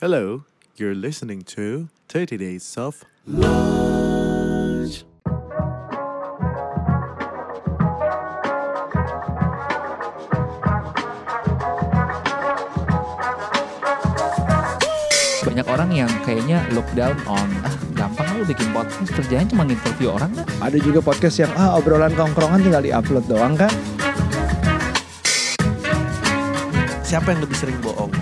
[0.00, 0.44] Hello,
[0.76, 5.02] you're listening to 30 Days of Lunch.
[15.42, 20.12] banyak orang yang kayaknya look down on ah gampang lu bikin podcast kerjanya cuma interview
[20.12, 23.72] orang kan Ada juga podcast yang ah obrolan kongkrongan tinggal di-upload doang kan.
[27.02, 28.12] siapa yang lebih sering bohong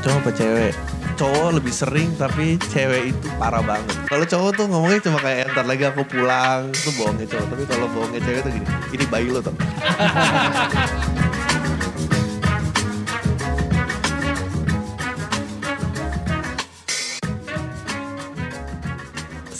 [0.00, 0.72] cowok apa cewek
[1.20, 3.92] cowok lebih sering tapi cewek itu parah banget.
[4.08, 7.46] Kalau cowok tuh ngomongnya cuma kayak entar lagi aku pulang itu bohongnya cowok.
[7.52, 8.66] Tapi kalau bohongnya cewek tuh gini
[8.96, 9.52] ini bayi lo tuh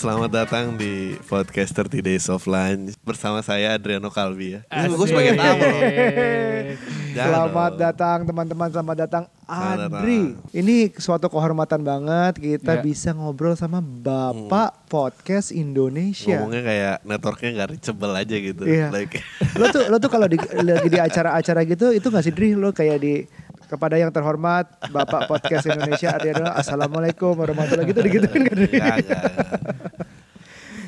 [0.01, 4.61] Selamat datang di podcast 30 Days of Lunch bersama saya Adriano Kalbi ya.
[4.89, 5.61] Gue sebagai tamu
[7.11, 10.39] Selamat datang teman-teman, selamat datang Adri.
[10.51, 12.83] Ini suatu kehormatan banget kita Ya.
[12.83, 16.39] bisa ngobrol sama Bapak Podcast Indonesia.
[16.39, 18.63] Ngomongnya kayak networknya nggak reachable aja gitu.
[18.63, 18.89] Iya.
[18.89, 19.19] Like,
[19.59, 22.71] Lo tuh lo tuh kalau di, lagi di acara-acara gitu itu nggak sih Dri lo
[22.71, 23.27] kayak di
[23.67, 28.67] kepada yang terhormat Bapak Podcast Indonesia Adriano Assalamualaikum warahmatullahi gitu digituin kan Dri?
[28.69, 30.10] Nggak, nggak, nggak.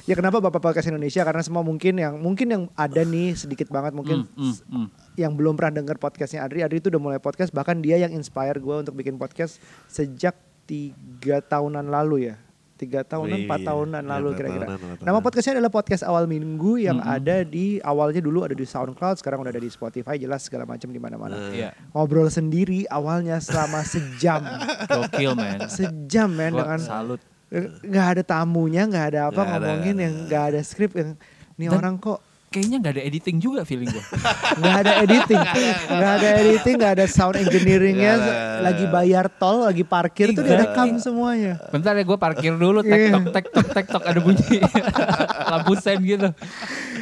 [0.03, 1.23] Ya kenapa Bapak Podcast Indonesia?
[1.23, 4.87] Karena semua mungkin yang mungkin yang ada nih sedikit banget mungkin Hmm, hmm, hmm.
[5.15, 8.59] yang belum pernah dengar podcastnya Adri, Adri itu udah mulai podcast bahkan dia yang inspire
[8.59, 10.35] gue untuk bikin podcast sejak
[10.67, 12.37] tiga tahunan lalu ya.
[12.75, 14.67] Tiga tahunan empat Wih, tahunan iya, lalu kira-kira.
[14.99, 19.39] Nama podcastnya adalah podcast awal minggu yang ada di awalnya dulu ada di SoundCloud, sekarang
[19.47, 21.39] udah ada di Spotify jelas segala macam di mana-mana.
[21.39, 21.71] Nah, Iya.
[21.95, 24.43] Ngobrol sendiri awalnya selama sejam,
[24.99, 27.23] gokil man sejam men Gua dengan salut
[27.85, 30.25] nggak ada tamunya, nggak ada apa ada, ngomongin nggak yang ada.
[30.29, 31.11] nggak ada skrip yang
[31.61, 34.05] ini orang kok kayaknya nggak ada editing juga feeling gue
[34.61, 35.41] nggak ada editing
[35.89, 38.13] nggak ada editing nggak ada sound engineeringnya
[38.61, 43.11] lagi bayar tol lagi parkir tuh direkam semuanya bentar ya gue parkir dulu tek Iya.
[43.11, 44.61] tok tek tok tek tok ada bunyi
[45.51, 46.29] lampu sen gitu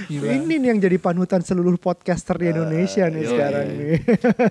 [0.07, 0.27] Gila.
[0.33, 3.29] ini nih yang jadi panutan seluruh podcaster di Indonesia nih yoi.
[3.29, 3.93] sekarang nih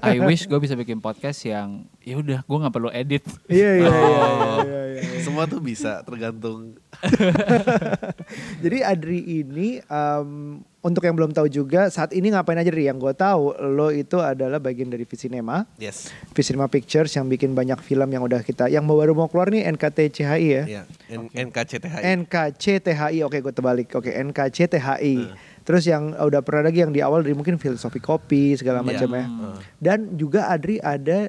[0.02, 3.88] I wish gue bisa bikin podcast yang ya udah gue nggak perlu edit iya iya
[3.88, 4.60] iya, Oh.
[4.60, 5.22] iya iya iya.
[5.22, 6.76] Semua tuh bisa tergantung.
[8.64, 12.96] jadi Adri ini em, untuk yang belum tahu juga saat ini ngapain aja Dri yang
[12.96, 16.08] gue tahu lo itu adalah bagian dari Visinema Yes.
[16.32, 20.24] Visinema Pictures yang bikin banyak film yang udah kita yang baru mau keluar nih NKTCHI
[20.46, 20.84] ya Iya.
[21.12, 22.02] N- NKCTHI.
[22.16, 25.16] NKCTHI oke gue terbalik oke NKCTHI
[25.62, 28.88] terus yang udah pernah lagi yang di awal dari mungkin filosofi kopi segala Iya.
[28.88, 29.26] macam ya
[29.78, 31.28] dan juga Adri ada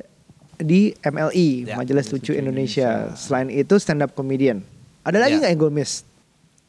[0.56, 3.10] di MLI Ya, Majelis Lucu Indonesia.
[3.14, 4.62] selain itu stand up comedian
[5.02, 5.38] ada lagi Ya.
[5.40, 6.06] nggak yang gue miss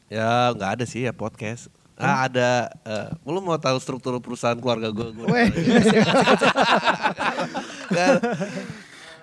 [0.08, 1.70] Ya nggak ada sih ya podcast.
[1.94, 2.72] Ah ada.
[2.82, 5.12] eh, lu mau tahu struktur perusahaan keluarga gue?
[5.22, 5.48] Weh.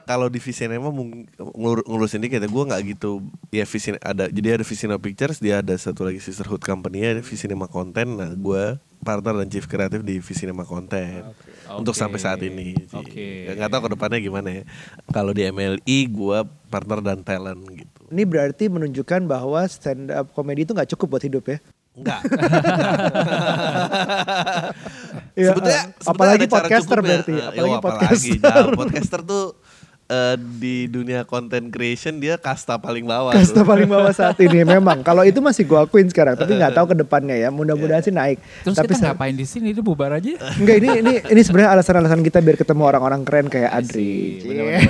[0.01, 3.21] Kalau di Visinema ngur- ngurusin dikit ya, gue nggak gitu.
[3.51, 7.69] Ya Visin ada, jadi ada Visinema Pictures, dia ada satu lagi sisterhood company ada Visinema
[7.69, 8.17] Content.
[8.17, 8.63] Nah gue
[8.99, 11.29] partner dan chief kreatif di Visinema Content
[11.71, 12.01] untuk Oke.
[12.01, 12.73] sampai saat ini.
[12.89, 13.45] Oke.
[13.45, 14.63] Ya, Nggak tahu ke depannya gimana ya.
[15.13, 16.37] Kalau di MLI gue
[16.67, 18.01] partner dan talent gitu.
[18.09, 21.57] ini berarti menunjukkan bahwa stand up comedy itu nggak cukup buat hidup ya
[21.99, 22.21] Enggak.
[25.35, 28.39] Iya, sebetulnya, sebetulnya apalagi ada podcaster berarti, Eh, apalagi yo, podcaster.
[28.39, 29.43] Nah, podcaster tuh
[30.05, 33.31] eh, di dunia content creation dia kasta paling bawah.
[33.31, 33.65] Kasta tuh.
[33.67, 34.99] paling bawah saat ini memang.
[34.99, 37.49] Kalau itu masih gue akuin sekarang, tapi nggak tahu ke depannya ya.
[37.49, 38.39] Mudah-mudahan sih naik.
[38.63, 42.19] terus tapi kita ngapain di sini dia bubar aja Enggak ini ini ini sebenarnya alasan-alasan
[42.19, 44.43] kita biar ketemu orang-orang keren kayak Adri.
[44.43, 44.81] Bener,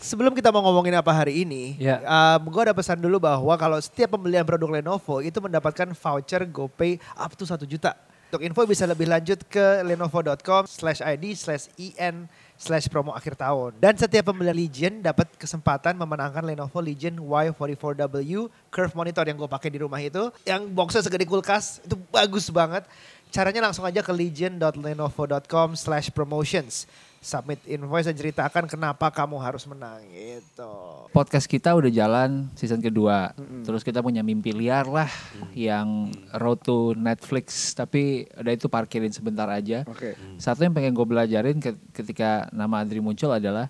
[0.00, 2.00] Sebelum kita mau ngomongin apa hari ini, Ya.
[2.40, 7.36] gue ada pesan dulu bahwa kalau setiap pembelian produk Lenovo itu mendapatkan voucher GoPay up
[7.36, 7.92] to 1 juta.
[8.30, 13.74] Untuk info bisa lebih lanjut ke lenovo.com slash id slash in slash promo akhir tahun.
[13.82, 19.74] Dan setiap pembelian Legion dapat kesempatan memenangkan Lenovo Legion Y44W curve monitor yang gue pakai
[19.74, 20.30] di rumah itu.
[20.46, 22.86] Yang boxnya segede kulkas, itu bagus banget.
[23.34, 26.86] Caranya langsung aja ke legion.lenovo.com slash promotions.
[27.20, 31.04] Submit invoice dan ceritakan kenapa kamu harus menang gitu.
[31.12, 33.36] podcast kita udah jalan season kedua.
[33.60, 35.12] Terus kita punya mimpi liar lah
[35.52, 37.76] yang road to Netflix.
[37.76, 39.84] Tapi udah itu parkirin sebentar aja.
[39.84, 40.16] Oke.
[40.36, 43.68] Satu yang pengen gue belajarin ke- ketika nama Adri muncul adalah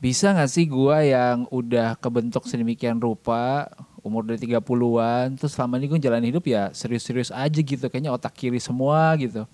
[0.00, 3.68] bisa gak sih gua yang udah kebentuk sedemikian rupa
[4.00, 8.32] umur dari 30-an terus selama ini gue jalan hidup ya serius-serius aja gitu kayaknya otak
[8.32, 9.44] kiri semua gitu.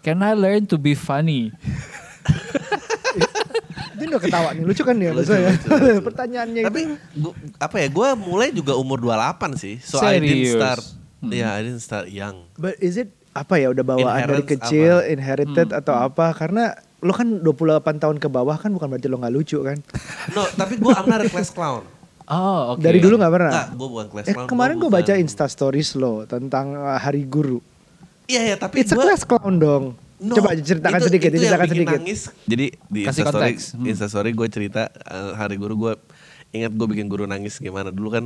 [0.00, 1.48] Can I learn to be funny?
[3.98, 5.50] Dia udah ketawa nih, lucu kan dia Lucu, maksudnya?
[5.50, 6.02] lucu, lucu.
[6.04, 6.94] Pertanyaannya Tapi itu.
[7.18, 7.88] gua, apa ya?
[7.88, 9.74] Gue mulai juga umur 28 sih.
[9.80, 10.82] So I didn't start.
[11.18, 11.30] Hmm.
[11.30, 12.46] Ya, I didn't start young.
[12.54, 15.10] But is it apa ya udah bawaan dari Inherent kecil apa?
[15.10, 16.30] inherited Hmm, atau apa?
[16.32, 16.64] Karena
[16.98, 17.50] lo kan 28
[17.98, 19.78] tahun ke bawah kan bukan berarti lo nggak lucu kan?
[20.30, 21.82] No, tapi gue I'm not a class clown.
[22.24, 22.80] Oh, oke.
[22.80, 23.50] Dari dulu nggak pernah.
[23.50, 24.46] Enggak, gue bukan class Eh, clown.
[24.46, 27.58] kemarin gue baca Insta Stories lo tentang uh, Hari Guru.
[28.26, 29.84] Iya, ya, tapi It's a gua- class clown dong.
[30.18, 31.94] No, Coba ceritakan itu- sedikit, itu ceritakan sedikit.
[31.94, 32.20] Nangis.
[32.44, 33.62] Jadi di Kasih Instastory, konteks.
[33.72, 33.86] Hmm.
[33.86, 35.92] Instastory gue cerita eh, hari guru gue
[36.50, 38.24] ingat gue bikin guru nangis gimana dulu kan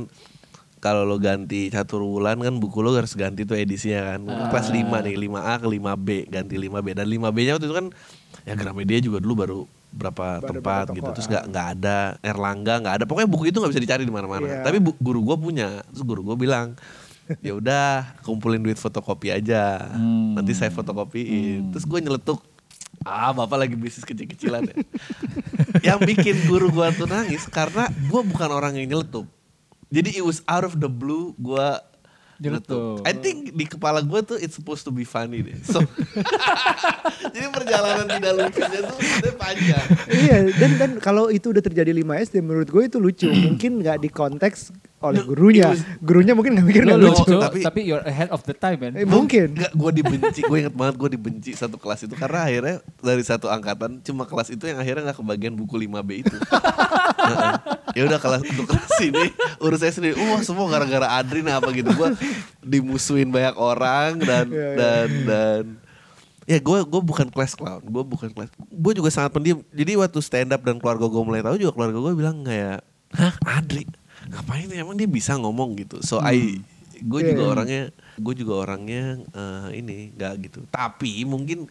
[0.77, 4.21] kalau lo ganti catur wulan kan buku lo harus ganti tuh edisinya kan.
[4.25, 4.49] Ah.
[4.49, 7.87] Kelas 5 nih, 5A ke 5B, ganti 5B dan 5B-nya waktu itu kan
[8.41, 11.31] ya Gramedia juga dulu baru berapa Baru tempat berapa gitu terus ah.
[11.31, 14.59] nggak nggak ada Erlangga nggak ada pokoknya buku itu nggak bisa dicari di mana-mana Iya.
[14.65, 16.73] tapi bu- guru gue punya terus guru gue bilang
[17.39, 19.91] ya udah kumpulin duit fotokopi aja.
[19.93, 20.35] Hmm.
[20.35, 21.71] nanti saya fotokopiin.
[21.71, 22.39] Terus gue nyeletuk
[23.03, 24.75] ah bapak lagi bisnis kecil-kecilan ya?
[25.93, 29.27] Yang bikin guru gue tuh nangis karena gue bukan orang yang nyeletuk.
[29.93, 31.67] Jadi it was out of the blue gue
[32.43, 33.07] Nyeletuk.
[33.07, 35.79] I think di kepala gue tuh it's supposed to be funny deh so
[37.33, 42.25] jadi perjalanan tidak lucunya tuh sebenarnya panjang iya, dan dan kalau itu udah terjadi 5
[42.29, 43.27] SD menurut gue itu lucu.
[43.29, 44.73] Mungkin nggak di konteks
[45.03, 45.75] oleh gurunya.
[45.99, 47.23] Gurunya mungkin nggak mikir nggak lucu.
[47.27, 48.93] lucu, tapi- tapi, you're ahead of the time, man.
[48.95, 49.51] Eh, mungkin.
[49.51, 53.51] Enggak, gue dibenci, gue inget banget gue dibenci satu kelas itu karena akhirnya dari satu
[53.51, 56.35] angkatan cuma kelas itu yang akhirnya nggak kebagian buku 5B itu.
[56.39, 57.53] Heeh.
[57.93, 59.25] ya udah kelas untuk kelas ini
[59.61, 60.17] urus saya sendiri.
[60.17, 61.89] Wah semua gara-gara Adrin apa gitu.
[61.93, 62.13] Gue
[62.61, 64.75] dimusuhin banyak orang dan Iya, iya.
[64.75, 65.63] dan dan
[66.43, 68.49] ya gue gue bukan kelas clown, gue bukan kelas.
[68.67, 69.63] Gue juga sangat pendiam.
[69.71, 72.83] Jadi waktu stand up dan keluarga gue mulai tahu juga keluarga gue bilang kayak,
[73.15, 73.87] hah Adri
[74.23, 75.99] ngapain emang dia bisa ngomong gitu.
[75.99, 76.63] So I
[77.03, 77.83] gue Iya, juga orangnya
[78.15, 81.67] gue juga orangnya eh, ini nggak gitu tapi mungkin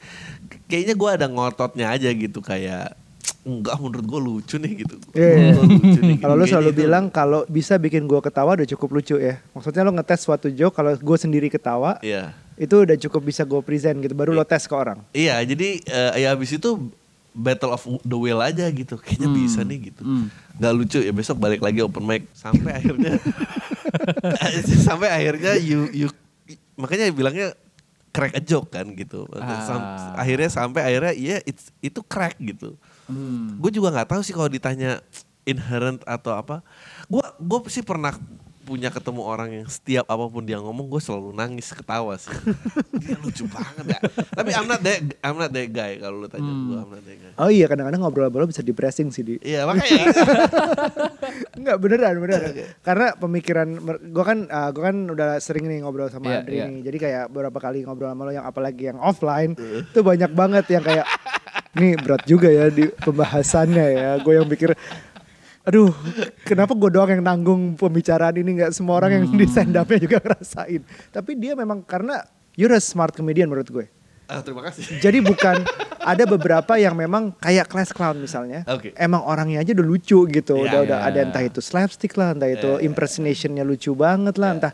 [0.68, 2.92] kayaknya gue ada ngototnya aja gitu kayak
[3.42, 5.52] enggak menurut gue lucu nih gitu Iya.
[5.52, 6.22] Gua lucu nih, gitu.
[6.22, 9.42] Kalau lo Kayaknya selalu itu- bilang kalau bisa bikin gue ketawa udah cukup lucu ya.
[9.50, 13.58] Maksudnya lo ngetes suatu joke kalau gue sendiri ketawa iya itu udah cukup bisa gue
[13.60, 14.12] present gitu.
[14.12, 15.02] Baru lo tes ke orang.
[15.10, 16.90] iya jadi eh, ya habis itu
[17.32, 19.38] battle of the will aja gitu kayaknya Hmm.
[19.38, 20.28] bisa nih gitu Hmm.
[20.54, 23.16] nggak lucu ya besok balik lagi open mic sampai akhirnya
[24.82, 26.06] sampai akhirnya you you
[26.74, 27.56] makanya bilangnya
[28.10, 29.24] crack a joke kan gitu
[29.64, 30.12] Sam- Ah.
[30.18, 33.58] akhirnya sampai akhirnya iya it's- itu crack gitu Hmm.
[33.58, 35.02] gue juga nggak tahu sih kalau ditanya
[35.42, 36.62] inherent atau apa
[37.06, 38.14] gue gue sih pernah
[38.62, 42.30] punya ketemu orang yang setiap apa pun dia ngomong gue selalu nangis ketawa sih
[43.02, 44.00] dia lucu banget ya
[44.30, 47.18] tapi I'm not that I'm not that guy kalau lu tanya gue I'm not that
[47.18, 49.34] guy Oh iya kadang-kadang ngobrol-ngobrol bisa depressing sih di.
[49.42, 50.14] iya makanya
[51.58, 52.52] Enggak beneran beneran.
[52.82, 53.68] Karena pemikiran
[54.02, 56.64] gue kan uh, gua kan udah sering nih ngobrol sama Iya, Adri iya.
[56.68, 56.78] nih.
[56.84, 60.84] Jadi kayak beberapa kali ngobrol sama lo yang apalagi yang offline itu banyak banget yang
[60.84, 61.06] kayak
[61.76, 64.10] nih berat juga ya di pembahasannya ya.
[64.20, 64.76] Gue yang pikir
[65.62, 65.94] aduh
[66.42, 70.18] kenapa gue doang yang nanggung pembicaraan ini nggak semua orang yang di stand upnya juga
[70.20, 70.82] ngerasain.
[71.14, 72.24] Tapi dia memang karena
[72.58, 73.86] you're a smart comedian menurut gue.
[74.32, 75.60] Ah, terima kasih Jadi bukan
[76.00, 78.64] ada beberapa yang memang kayak class clown misalnya.
[78.64, 78.96] Oke.
[78.96, 80.56] Emang orangnya aja udah lucu gitu.
[80.56, 81.08] Iya, udah udah iya.
[81.12, 82.86] ada entah itu slapstick lah, entah itu Iya, iya.
[82.88, 84.72] impersonationnya lucu banget lah, entah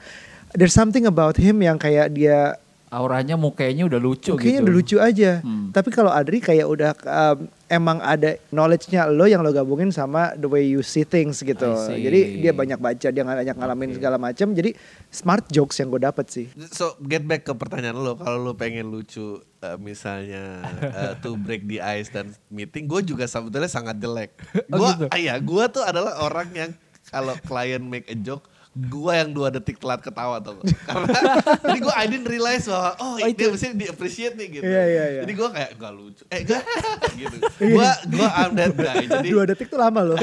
[0.55, 2.57] there's something about him yang kayak dia
[2.89, 4.65] Auranya mukanya udah lucu kayaknya gitu.
[4.65, 5.31] udah lucu aja.
[5.45, 5.69] Hmm.
[5.77, 10.49] Tapi kalau Adri kayak udah um, emang ada knowledge-nya lo yang lo gabungin sama the
[10.49, 11.69] way you see things gitu.
[11.85, 12.01] See.
[12.01, 14.57] Jadi dia banyak baca, dia banyak ngalamin segala macam.
[14.57, 14.73] Jadi
[15.13, 16.47] smart jokes yang gue dapet sih.
[16.73, 21.69] So get back ke pertanyaan lo, kalau lo pengen lucu eh, misalnya eh, to break
[21.69, 24.33] the ice dan meeting, gue juga sebetulnya sangat jelek.
[24.73, 25.05] Oh, Gue, gitu?
[25.17, 26.71] iya, gue tuh adalah orang yang
[27.09, 30.63] kalau klien make a joke, gue yang dua detik telat ketawa tuh.
[30.87, 31.11] Karena
[31.59, 34.63] jadi gue I didn't realize bahwa oh, Oh, dia mesti di appreciate nih gitu.
[34.63, 35.21] Iya, iya, iya.
[35.27, 36.63] Jadi gue kayak gak lucu, eh gak
[37.21, 37.37] gitu.
[37.59, 39.03] Gue gue I'm that guy.
[39.19, 40.19] Jadi Dua detik tuh lama loh.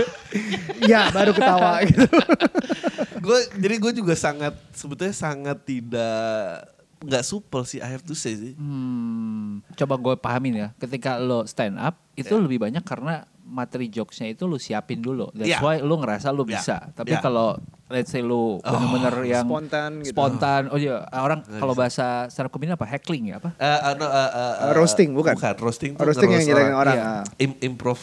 [0.81, 2.07] ya baru ketawa gitu.
[3.17, 6.69] gue jadi gue juga sangat sebetulnya sangat tidak
[7.01, 8.53] nggak supel sih I have to say sih.
[8.55, 10.67] Hmm, coba gue pahamin ya.
[10.75, 12.39] Ketika lo stand up itu Ya.
[12.39, 15.29] lebih banyak karena materi jokesnya itu lo siapin dulu.
[15.31, 15.61] That's Ya.
[15.61, 16.57] why lo ngerasa lo Ya.
[16.57, 16.77] bisa.
[16.91, 17.21] Tapi Ya.
[17.21, 20.11] kalau let's say lo bener-bener yang Spontan gitu.
[20.11, 20.61] spontan.
[20.67, 22.83] Oh iya, orang kalau bahasa stand up comedy apa?
[22.83, 23.53] Heckling ya apa?
[23.55, 25.37] Eh, eh, no, eh, eh, eh, roasting, bukan?
[25.37, 25.91] Bukan roasting.
[25.93, 26.97] tuh Roasting yang nyerang orang.
[26.97, 27.05] Iya.
[27.05, 27.23] ah.
[27.37, 28.01] Im- improv.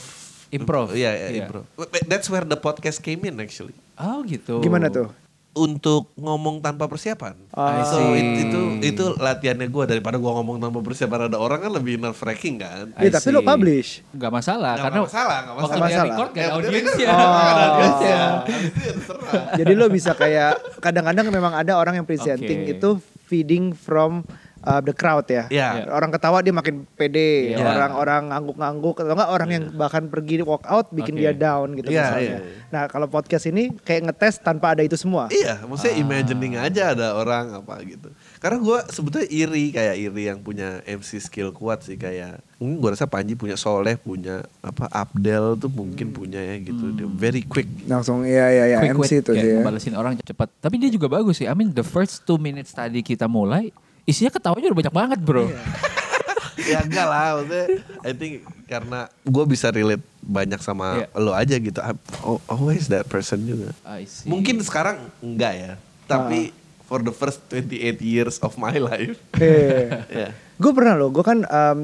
[0.49, 0.87] Improv.
[0.93, 1.45] Iya, iya, Iya.
[1.45, 1.65] improv.
[2.07, 3.75] That's where the podcast came in actually.
[3.99, 4.61] Oh gitu.
[4.61, 5.11] Gimana tuh?
[5.53, 7.37] Untuk ngomong tanpa persiapan.
[7.53, 7.85] Ah.
[7.85, 11.97] So it- itu itu latihannya gue daripada gue ngomong tanpa persiapan ada orang kan lebih
[11.97, 12.89] nerve wracking kan.
[12.97, 14.01] Ya, I tapi lo publish.
[14.11, 15.89] Nggak masalah Nggak karena masalah, nggak waktu masalah.
[15.93, 17.07] dia record gak Ya, ada audiensnya.
[17.07, 17.69] kan, ada Oh.
[17.69, 18.17] audiensnya.
[18.17, 19.45] Habis itu ya terserah.
[19.55, 22.73] Jadi lo bisa kayak kadang-kadang memang ada orang yang presenting Oke.
[22.73, 22.89] itu
[23.23, 24.25] feeding from
[24.63, 25.45] uh, the crowd ya.
[25.47, 25.91] Iya.
[25.91, 27.63] Orang ketawa dia makin pede, Iya.
[27.63, 31.21] orang-orang ngangguk-ngangguk atau enggak orang yang bahkan pergi walk out bikin Oke.
[31.23, 32.23] dia down gitu Iya, misalnya.
[32.23, 32.63] iya, iya.
[32.73, 35.29] Nah, kalau podcast ini kayak ngetes tanpa ada itu semua.
[35.29, 38.09] Iya, maksudnya imagining aja ada orang apa gitu.
[38.41, 42.91] Karena gue sebetulnya iri kayak iri yang punya MC skill kuat sih kayak mungkin gue
[42.95, 46.95] rasa Panji punya Soleh punya apa Abdel tuh mungkin punya ya gitu.
[46.95, 47.67] Dia very quick.
[47.87, 49.61] Langsung iya iya iya quick MC wit, itu ya.
[49.61, 50.49] ngebalesin orang cepat.
[50.59, 51.47] Tapi dia juga bagus sih.
[51.47, 53.69] I mean the first two minutes tadi kita mulai,
[54.05, 55.47] isinya ketawanya udah banyak banget bro.
[55.47, 55.63] Iya.
[56.73, 57.67] ya enggak lah maksudnya
[58.01, 58.33] I think
[58.67, 61.07] karena gue bisa relate banyak sama Iya.
[61.17, 61.79] lo aja gitu.
[61.79, 63.75] I'm al- always that person juga.
[63.83, 64.27] I see.
[64.27, 65.73] Mungkin sekarang enggak ya.
[66.05, 66.53] Tapi
[66.85, 69.17] for the first 28 years of my life.
[69.35, 70.05] Iya.
[70.25, 70.29] ya.
[70.57, 71.79] Gue pernah loh, gue kan um,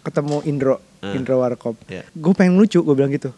[0.00, 1.14] ketemu Indro, Hmm.
[1.14, 1.78] Indro Warkop.
[1.86, 2.02] Iya.
[2.10, 3.30] Gue pengen lucu, gue bilang gitu.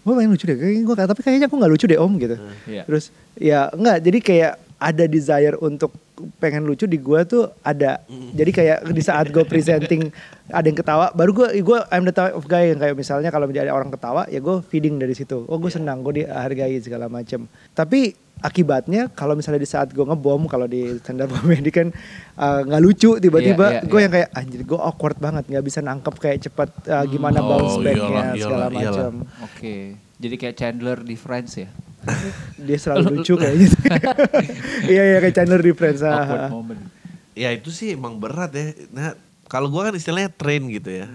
[0.00, 2.38] Gue pengen lucu deh, gua, tapi kayaknya aku nggak lucu deh om gitu.
[2.64, 2.86] Iya.
[2.86, 5.92] Terus ya enggak, jadi kayak ada desire untuk
[6.40, 8.00] pengen lucu di gue tuh ada.
[8.08, 10.08] Jadi kayak di saat gue presenting
[10.48, 13.44] ada yang ketawa, baru gue gue I'm the type of guy yang kayak misalnya kalau
[13.44, 15.44] ada orang ketawa ya gue feeding dari situ.
[15.44, 17.44] Oh gue senang, gue dihargai segala macam.
[17.76, 21.92] Tapi akibatnya kalau misalnya di saat gue ngebom kalau di stand up comedy kan
[22.40, 24.04] uh, nggak lucu Iya, iya, tiba-tiba gue iya.
[24.08, 27.76] yang kayak anjir gue awkward banget nggak bisa nangkep kayak cepat uh, gimana Oh, bounce
[27.84, 30.00] backnya segala macam Oke.
[30.20, 31.68] Jadi kayak Chandler di Friends ya.
[32.66, 33.76] dia selalu lucu kayak gitu
[34.92, 36.48] iya iya kayak Chandler di Friends ah.
[37.38, 38.74] Ya itu sih emang berat ya.
[38.92, 39.16] Nah
[39.48, 41.08] kalau gua kan istilahnya train gitu ya.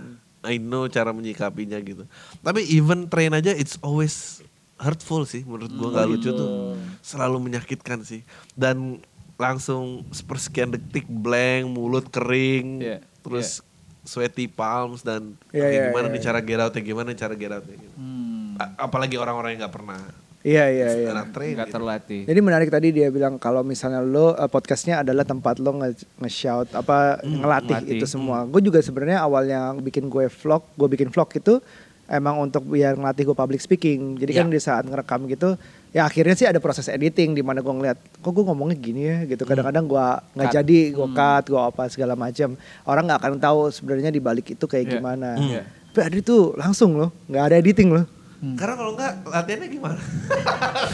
[0.46, 2.06] I know cara menyikapinya gitu.
[2.42, 4.42] Tapi even train aja it's always
[4.82, 8.26] hurtful sih menurut gua nggak lucu tuh selalu menyakitkan sih.
[8.58, 9.02] Dan
[9.36, 13.60] langsung sepersekian detik blank, mulut kering, Iya, terus
[14.08, 16.28] sweaty palms dan Iya, oke, iya, gimana iya, nih iya.
[16.32, 17.98] cara get out gimana cara get out gitu.
[18.00, 18.56] Hmm.
[18.80, 20.00] Apalagi orang-orang yang nggak pernah
[20.46, 21.10] iya iya iya.
[21.10, 21.74] Nggak gitu.
[21.74, 22.22] terlatih.
[22.24, 26.70] Jadi menarik tadi dia bilang kalau misalnya lo uh, podcastnya adalah tempat lo nge- nge-shout
[26.72, 27.98] apa ngelatih ngelatih.
[27.98, 28.46] itu semua.
[28.46, 31.58] Gue juga sebenarnya awalnya bikin gue vlog, gue bikin vlog itu
[32.06, 34.16] emang untuk biar ngelatih gue public speaking.
[34.16, 34.52] Jadi kan Ya.
[34.52, 35.58] di saat ngerekam gitu,
[35.90, 39.18] ya akhirnya sih ada proses editing di mana gue ngeliat, kok gue ngomongnya gini ya
[39.26, 39.42] gitu.
[39.42, 40.06] Kadang-kadang gue
[40.38, 42.54] nggak jadi, gue cut, gue apa segala macam.
[42.84, 44.94] Orang nggak akan tahu sebenarnya di balik itu kayak Iya.
[44.94, 45.30] gimana.
[45.36, 45.62] Iya.
[45.90, 48.06] Tapi Adri tuh langsung loh, nggak ada editing loh.
[48.54, 49.98] Karena kalau nggak latihannya gimana?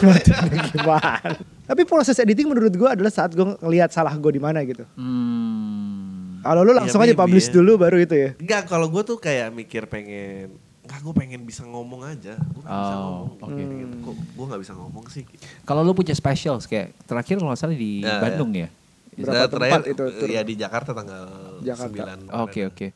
[0.72, 1.36] gimana?
[1.62, 4.88] Tapi proses editing menurut gue adalah saat gue ngelihat salah gue di mana gitu.
[4.94, 6.40] Hmm.
[6.40, 7.54] Kalau lu langsung Ya, aja publish ya.
[7.54, 8.30] dulu baru itu ya.
[8.34, 12.34] Enggak, kalau gue tuh kayak mikir pengen Enggak, gue pengen bisa ngomong aja.
[12.34, 13.38] Gue bisa Oh, ngomong.
[13.38, 13.54] oke.
[13.54, 15.22] Pengen, Kok gue gak bisa ngomong sih?
[15.62, 18.66] Kalau lu punya specials kayak terakhir kalau nggak salah di Ya, Bandung ya.
[19.12, 20.26] Berapa Nah, terakhir, tempat itu tur?
[20.26, 21.24] Ya di Jakarta tanggal
[21.60, 22.16] Jakarta.
[22.18, 22.42] 9.
[22.42, 22.86] Oke oke.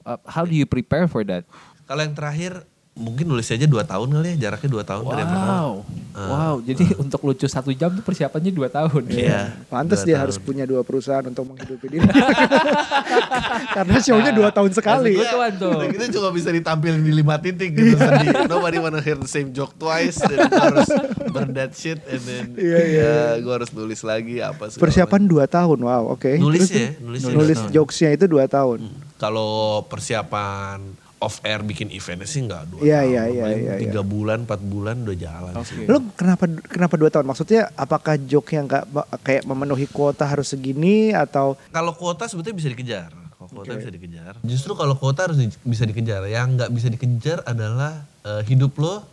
[0.00, 1.48] Uh, how do you prepare for that?
[1.84, 2.68] Kalau yang terakhir
[3.00, 5.48] mungkin nulis aja 2 tahun kali ya, jaraknya 2 tahun dari yang pertama.
[5.50, 5.72] Wow,
[6.14, 6.54] wow.
[6.60, 9.02] Jadi untuk lucu satu jam tuh persiapannya dua tahun.
[9.08, 9.56] Iya.
[9.66, 10.22] Pantes dua dia tahun.
[10.28, 12.04] harus punya dua perusahaan untuk menghidupi diri.
[13.76, 15.16] Karena show-nya dua tahun sekali.
[15.16, 15.80] Gue tuan tuh.
[15.88, 18.46] Gitu cuma bisa ditampilin di lima titik gitu sedih.
[18.46, 20.20] Nobody wanna hear the same joke twice.
[20.20, 20.88] Dan harus
[21.30, 25.20] burn that shit and then Iya, iya, ya, gue harus nulis lagi apa segala Persiapan
[25.24, 26.26] dua tahun, wow, oke.
[26.26, 27.70] Terus- nulisnya nulis dua tahun.
[27.72, 28.78] jokesnya itu dua tahun.
[29.16, 33.06] Kalau persiapan off air bikin eventnya sih nggak dua Iya, tahun.
[33.06, 35.76] iya, iya, Paling iya, Tiga bulan, empat bulan udah jalan sih.
[35.78, 35.84] Oke.
[35.86, 37.26] Lo kenapa kenapa dua tahun?
[37.26, 38.84] Maksudnya apakah joke yang nggak
[39.20, 43.10] kayak memenuhi kuota harus segini atau Kalau kuota sebetulnya bisa dikejar.
[43.30, 43.78] Kalau kuota Oke.
[43.78, 44.32] bisa dikejar.
[44.42, 46.24] Justru kalau kuota harus di- bisa dikejar.
[46.24, 49.04] Yang nggak bisa dikejar adalah eh, hidup lo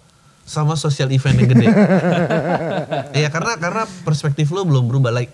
[0.42, 1.68] sama sosial event yang gede.
[3.14, 5.12] Iya karena karena perspektif lo belum berubah.
[5.12, 5.32] Like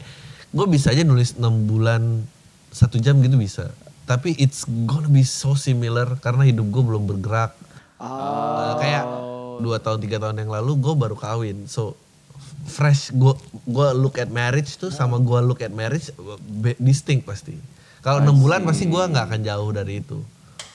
[0.49, 2.21] gue bisa aja nulis 6 bulan
[2.69, 3.69] satu jam gitu bisa.
[4.03, 7.55] Tapi it's gonna be so similar karena hidup gue belum bergerak.
[8.03, 9.05] Eh, kayak
[9.63, 11.71] dua tahun tiga tahun yang lalu gue baru kawin.
[11.71, 11.95] So
[12.67, 16.11] fresh gue gue look at marriage tuh sama gue look at marriage
[16.59, 17.55] be- distinct pasti.
[18.03, 20.19] Kalau enam bulan pasti gue nggak akan jauh dari itu.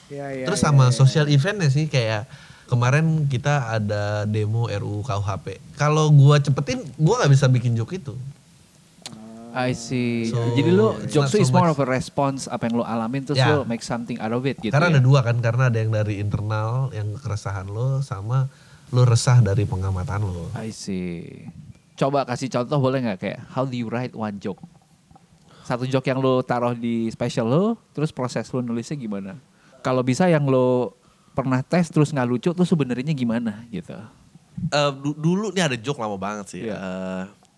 [0.09, 0.93] Ya, ya, Terus ya, sama ya.
[0.93, 2.25] social eventnya sih kayak
[2.65, 5.61] kemarin kita ada demo RUU KUHP.
[5.77, 8.17] Kalau gue cepetin gue nggak bisa bikin joke itu.
[9.61, 10.27] I see.
[10.27, 11.75] So, Jadi lu jokes not is so more much.
[11.75, 13.51] of a response apa yang lu alamin terus Ya.
[13.51, 14.69] lu make something out of it gitu.
[14.69, 14.93] Karena ya?
[14.95, 18.47] ada dua kan, karena ada yang dari internal yang keresahan lo sama
[18.89, 20.47] lo resah dari pengamatan lo.
[20.53, 21.45] I see.
[21.93, 24.63] Coba kasih contoh boleh nggak kayak how do you write one joke?
[25.61, 29.37] Satu joke yang lu taruh di special lo, terus proses lu nulisnya gimana?
[29.79, 30.97] Kalau bisa yang lo
[31.31, 33.93] pernah tes terus nggak lucu tuh sebenarnya gimana gitu.
[34.65, 36.61] Eh, du- dulu nih ada joke lama banget sih.
[36.65, 36.79] Iya.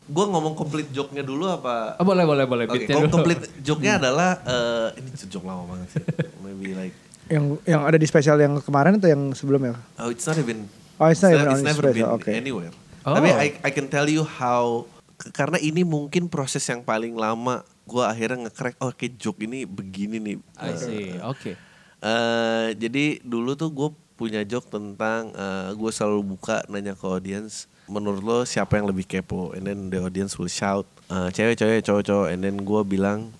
[0.10, 1.96] Gue ngomong complete joke-nya dulu apa?
[2.02, 2.66] Oh, boleh boleh boleh.
[2.66, 6.04] Oke, beatnya kom- complete joke-nya adalah eh, ini joke lama banget sih.
[6.42, 6.96] Maybe like
[7.32, 9.80] yang yang ada di spesial yang kemarin atau yang sebelumnya?
[10.02, 10.68] oh it's not even
[11.02, 12.34] Oh, it's not even on never special, been okay.
[12.38, 12.70] anywhere.
[13.02, 13.18] Oh.
[13.18, 14.86] Tapi I I can tell you how
[15.34, 20.22] karena ini mungkin proses yang paling lama gue akhirnya nge-crack oh oke joke ini begini
[20.22, 21.18] nih I see.
[21.26, 21.58] Oke.
[22.02, 25.34] Eh, jadi dulu tuh gue punya joke tentang
[25.74, 29.52] gue selalu buka nanya ke audience menurut lo siapa yang lebih kepo?
[29.52, 32.28] And then the audience will shout eh, cewek cewek cowok cowok.
[32.32, 33.36] And then gue bilang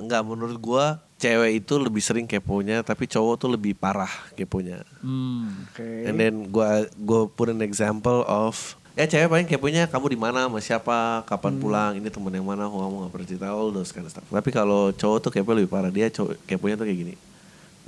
[0.00, 0.86] enggak menurut gue
[1.20, 4.80] cewek itu lebih sering keponya tapi cowok tuh lebih parah keponya.
[5.04, 5.68] Hmm.
[5.68, 5.84] Oke.
[6.08, 10.48] and then gue gue put an example of ya cewek paling keponya kamu di mana
[10.48, 14.08] sama siapa kapan pulang ini temen yang mana kamu nggak pernah cerita all those kind
[14.08, 14.24] of stuff.
[14.24, 15.92] Tapi kalau cowok tuh kepo lebih parah.
[15.92, 17.14] Dia cowok keponya tuh kayak gini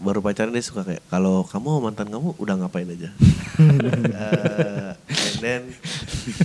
[0.02, 3.11] baru pacaran dia suka kayak kalau kamu mantan kamu udah ngapain aja?
[3.52, 5.62] Eh, and then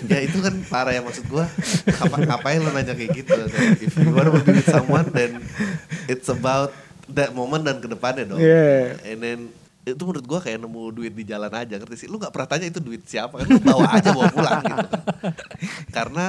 [0.06, 1.48] ya itu kan parah ya maksud gua.
[1.88, 3.34] Apa ngapain lo nanya kayak gitu?
[3.80, 5.40] If you wanna be with someone then
[6.06, 6.76] it's about
[7.10, 8.40] that moment dan ke depannya dong.
[8.40, 9.00] Yeah.
[9.04, 9.40] and then
[9.84, 12.08] itu menurut gua kayak nemu duit di jalan aja ngerti sih?
[12.08, 13.48] Lu nggak pernah tanya itu duit siapa kan?
[13.48, 14.88] Lu bawa aja bawa pulang gitu.
[15.90, 16.26] Karena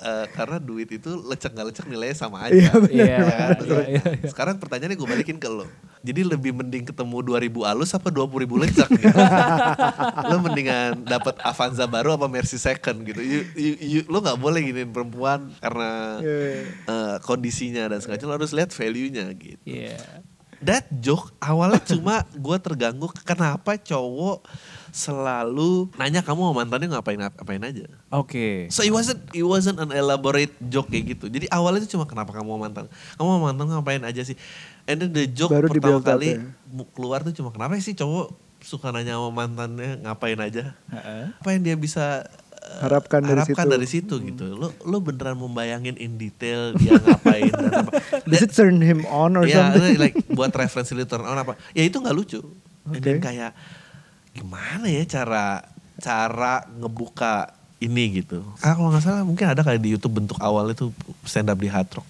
[0.00, 2.56] eh, karena duit itu lecek nggak lecek nilainya sama aja.
[2.56, 3.50] Iya, Iya, Ya kan?
[3.60, 4.28] iya, iya, iya.
[4.32, 5.68] sekarang pertanyaannya gue balikin ke lo
[6.02, 9.14] jadi lebih mending ketemu 2000 alus apa 20 ribu lecek gitu
[10.28, 14.60] lo mendingan dapat Avanza baru apa Mercy second gitu you, you, you- lo nggak boleh
[14.60, 16.66] giniin perempuan karena Iya.
[16.84, 19.98] eh, kondisinya dan segala macam lo harus lihat value-nya gitu Iya.
[20.58, 24.46] that joke awalnya cuma gue terganggu kenapa cowok
[24.92, 27.88] selalu nanya kamu sama mantannya ngapain ngapain aja.
[28.12, 28.68] Oke.
[28.68, 31.32] So it wasn't it wasn't an elaborate joke kayak gitu.
[31.32, 32.84] Jadi awalnya itu cuma kenapa kamu sama mantan?
[33.16, 34.36] Kamu sama mantan ngapain aja sih?
[34.84, 36.42] And then the joke Baru pertama kali ya.
[36.96, 40.74] keluar tuh cuma kenapa sih cowok suka nanya sama mantannya ngapain aja?
[40.90, 41.24] Heeh.
[41.38, 42.26] Apa yang dia bisa
[42.62, 43.74] eh, Harapkan dari harapkan situ.
[43.74, 44.44] dari situ gitu.
[44.54, 47.92] Lo lo beneran membayangin in detail dia ngapain dan apa.
[48.30, 49.98] Does it turn him on or ya, something?
[49.98, 51.58] like buat referensi lu turn on apa?
[51.74, 52.40] Ya itu nggak lucu.
[52.90, 53.30] And then Oke.
[53.30, 53.54] kayak
[54.32, 55.66] gimana ya cara
[55.98, 58.42] cara ngebuka ini gitu.
[58.62, 60.90] Ah kalau nggak salah mungkin ada kali di YouTube bentuk awal itu
[61.26, 62.06] stand up di Hard Rock.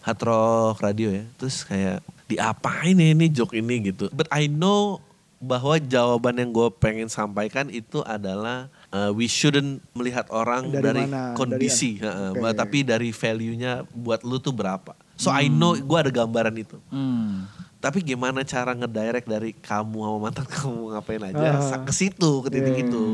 [0.00, 1.24] Hard Rock Radio ya.
[1.36, 4.08] Terus kayak diapain ya ini joke ini gitu.
[4.10, 5.02] But I know
[5.40, 11.02] bahwa jawaban yang gue pengen sampaikan itu adalah uh, we shouldn't melihat orang Dari dari,
[11.08, 11.32] mana?
[11.32, 12.52] kondisi, Dari- heeh, Oke.
[12.52, 14.92] tapi dari value-nya buat lu tuh berapa.
[15.16, 16.76] So I know gue ada gambaran itu.
[16.92, 17.48] Hmm.
[17.80, 22.48] Tapi gimana cara ngedirect dari kamu sama mantan kamu ngapain aja sa- ke situ, ke
[22.48, 22.84] titik Yeah.
[22.86, 23.04] itu.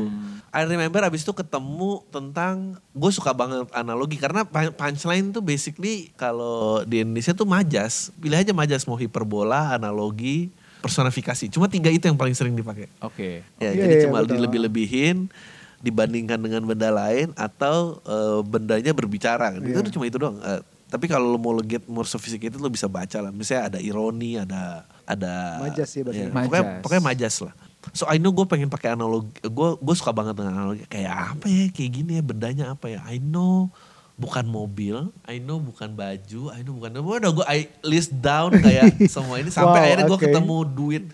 [0.47, 2.55] I remember abis itu ketemu tentang
[2.89, 8.11] gue suka banget analogi karena pun- punchline tuh basically kalau di Indonesia tuh majas.
[8.17, 11.47] Pilih aja majas mau hiperbola, analogi, personifikasi.
[11.47, 12.87] Cuma tiga itu yang paling sering dipakai.
[12.99, 13.43] Oke.
[13.55, 14.39] Ya, Iya, jadi iya, cuma betul.
[14.39, 15.29] dilebih-lebihin
[15.77, 19.61] dibandingkan dengan benda lain atau eh, bendanya berbicara kan.
[19.61, 19.93] Itu Iya.
[19.93, 20.39] cuma itu doang.
[20.39, 23.31] Eh, tapi kalau lo mau get more sophisticated lo bisa baca lah.
[23.31, 26.29] Misalnya ada ironi, ada ada Majas sih bahasanya.
[26.29, 26.81] Iya, Pokoknya, Majas.
[26.83, 27.53] pokoknya majas lah.
[27.91, 29.31] So I know gue pengen pakai analogi.
[29.41, 30.83] Gue gue suka banget dengan analogi.
[30.85, 31.63] Kayak apa ya?
[31.69, 32.99] Kayak gini ya bendanya apa ya?
[33.03, 33.71] I know
[34.15, 36.89] bukan mobil, I know bukan baju, I know bukan.
[36.97, 40.25] Udah gue I list down kayak semua ini sampai Wow, akhirnya gue oke.
[40.25, 41.05] ketemu duit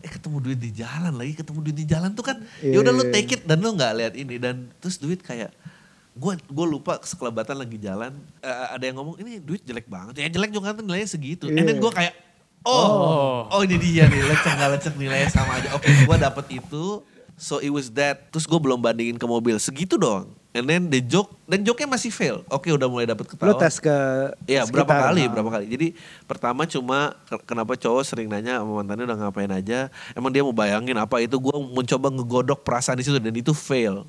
[0.00, 2.92] eh ketemu duit di jalan lagi ketemu duit di jalan tuh kan Iya, ya udah
[2.94, 5.52] lu iya, take it dan lu nggak lihat ini dan terus duit kayak
[6.20, 10.28] gue gue lupa sekelebatan lagi jalan eh, ada yang ngomong ini duit jelek banget ya
[10.28, 11.80] jelek juga kan nilainya segitu and then Iya.
[11.80, 12.14] gue kayak
[12.62, 17.00] oh oh ini dia nih lecek nggak lecek nilainya sama aja oke gue dapet itu
[17.34, 21.00] so it was that terus gue belum bandingin ke mobil segitu doang and then the
[21.00, 23.96] joke dan joke-nya masih fail oke udah mulai dapet ketawa Lo tes ke
[24.44, 25.30] Iya berapa kali, Ah.
[25.30, 25.66] berapa kali.
[25.68, 25.86] Jadi
[26.26, 29.86] pertama cuma ke- kenapa cowok sering nanya sama mantannya udah ngapain aja.
[30.12, 31.38] Emang dia mau bayangin apa itu.
[31.38, 34.04] Gue mencoba ngegodok perasaan di situ dan itu fail.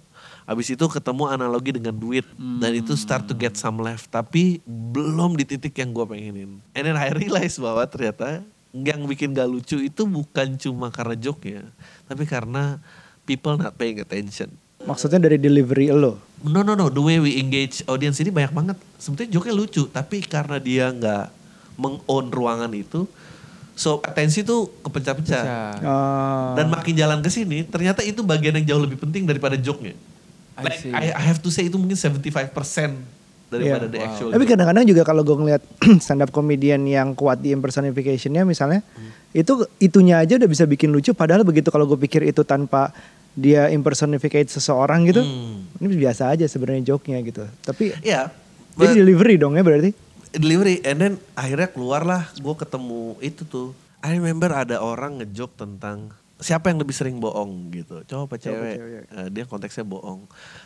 [0.46, 4.10] Habis itu ketemu analogi dengan duit dan itu start to get some left.
[4.10, 6.60] Tapi belum di titik yang gue pengenin.
[6.74, 11.44] And then I realize bahwa ternyata yang bikin gak lucu itu bukan cuma karena joke
[11.46, 11.64] ya.
[12.08, 12.82] Tapi karena
[13.28, 14.52] people not paying attention.
[14.82, 16.18] Maksudnya dari delivery lo.
[16.42, 18.78] No no no, the way we engage audience ini banyak banget.
[18.98, 21.30] Sebetulnya joke lucu, tapi karena dia nggak
[21.78, 23.06] meng-own ruangan itu,
[23.78, 25.44] so atensi tuh kepecah-pecah.
[25.86, 26.58] Ah.
[26.58, 29.94] Dan makin jalan ke sini, ternyata itu bagian yang jauh lebih penting daripada joke-nya.
[30.62, 30.84] I Like.
[30.92, 32.54] I, I have to say itu mungkin 75%
[33.48, 33.92] daripada Iya.
[33.92, 34.08] the Wow.
[34.08, 34.52] actual Tapi joke.
[34.54, 35.62] kadang-kadang juga kalau gue ngeliat
[36.04, 38.80] stand up comedian yang kuat di impersonification-nya misalnya,
[39.32, 41.12] itu itunya aja udah bisa bikin lucu.
[41.12, 42.96] Padahal begitu kalau gue pikir itu tanpa
[43.32, 45.68] dia impersonificate seseorang gitu, Hmm.
[45.78, 47.44] ini biasa aja sebenarnya joke-nya gitu.
[47.62, 48.32] Tapi Iya,
[48.74, 49.92] jadi but- delivery dong ya berarti.
[50.32, 56.16] delivery and then akhirnya keluarlah gue ketemu itu tuh I remember ada orang ngejok tentang
[56.42, 58.02] siapa yang lebih sering bohong gitu?
[58.06, 58.76] Cowok apa cewek?
[58.78, 59.04] Cewek.
[59.08, 60.26] Eh, dia konteksnya bohong.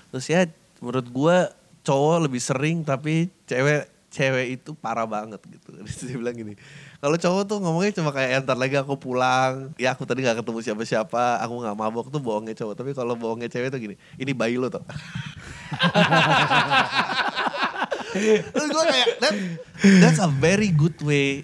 [0.09, 0.47] Terus ya
[0.79, 1.37] menurut gue
[1.85, 5.75] cowok lebih sering tapi cewek cewek itu parah banget gitu.
[5.75, 6.55] Terus dia bilang gini
[7.03, 9.75] kalau cowok tuh ngomongnya cuma kayak "Ya, ntar lagi aku pulang.
[9.75, 11.43] Ya aku tadi gak ketemu siapa-siapa.
[11.43, 12.73] Aku nggak mabok tuh bohongnya cowok.
[12.79, 14.81] Tapi kalau bohongnya cewek tuh gini ini bayi lo tuh
[18.55, 19.35] Terus gue kayak that,
[19.99, 21.43] that's a very good way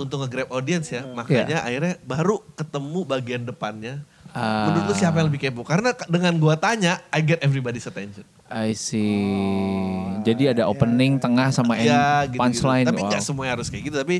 [0.00, 1.04] untuk nge-grab audience ya.
[1.04, 4.02] Makanya akhirnya baru ketemu bagian depannya.
[4.30, 4.70] Ah.
[4.70, 5.66] Menurut lu siapa yang lebih kepo?
[5.66, 8.22] Karena dengan gua tanya, I get everybody's attention.
[8.46, 9.26] I see.
[10.22, 11.90] Jadi ada opening tengah sama end
[12.34, 12.86] gitu, punchline.
[12.86, 13.08] Tapi Wow.
[13.10, 13.96] nggak semuanya harus kayak gitu.
[13.98, 14.16] Tapi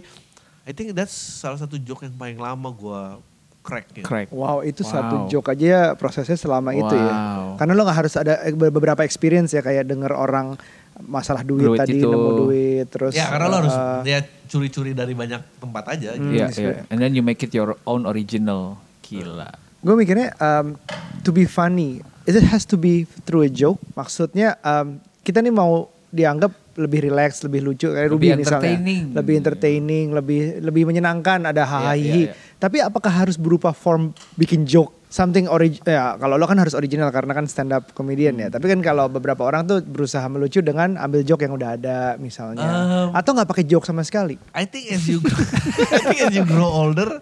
[0.66, 3.18] I think that's salah satu joke yang paling lama gua
[3.60, 4.04] crack ya.
[4.04, 4.32] Crack.
[4.32, 4.90] Wow itu Wow.
[4.90, 7.12] satu joke aja ya prosesnya selama itu ya.
[7.12, 7.60] Wow.
[7.60, 10.56] Karena lo nggak harus ada eh, beberapa experience ya kayak denger orang
[11.02, 12.06] masalah duit, Duit tadi itu.
[12.06, 13.12] nemu duit terus.
[13.12, 16.30] Ya karena lo harus ya curi-curi dari banyak tempat aja gitu.
[16.30, 16.74] Iya, Hmm, iya.
[16.88, 18.76] And then you make it your own original.
[19.02, 19.50] Gila.
[19.80, 20.76] gue mikirnya um,
[21.20, 23.80] to be funny, it has to be through a joke.
[23.92, 28.70] Maksudnya um, kita nih mau dianggap lebih relax, lebih lucu kayak Lebih Ruby misalnya.
[28.70, 29.02] entertaining.
[29.10, 31.96] Lebih entertaining, lebih lebih menyenangkan, ada hahaha.
[31.96, 32.32] iya, iya.
[32.54, 34.92] Tapi apakah harus berupa form bikin joke?
[35.10, 38.46] Something orig ya kalau lo kan harus original karena kan stand up comedian Hmm.
[38.46, 38.48] ya.
[38.48, 42.62] Tapi kan kalau beberapa orang tuh berusaha melucu dengan ambil joke yang udah ada misalnya.
[42.62, 44.38] Um, Atau nggak pakai joke sama sekali.
[44.52, 45.18] I think as you
[45.90, 47.18] I think as you grow older,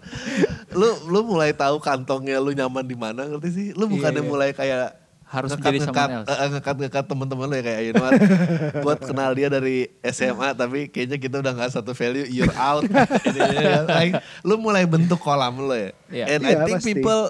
[0.71, 3.67] lu lu mulai tahu kantongnya lu nyaman di mana ngerti sih?
[3.73, 4.29] Lu bukannya iya.
[4.29, 8.13] mulai kayak Harus ngekat- menjadi ngekat- eh, ngekat ngekat teman-teman lu ya kayak what,
[8.85, 12.81] buat kenal dia dari SMA tapi kayaknya kita udah nggak satu value you're out
[13.29, 16.25] Ini, ya, like, lu mulai bentuk kolam lu ya Iya.
[16.31, 16.93] and I Iya, think pasti.
[16.95, 17.29] people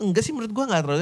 [0.00, 1.00] enggak sih menurut gua nggak terlalu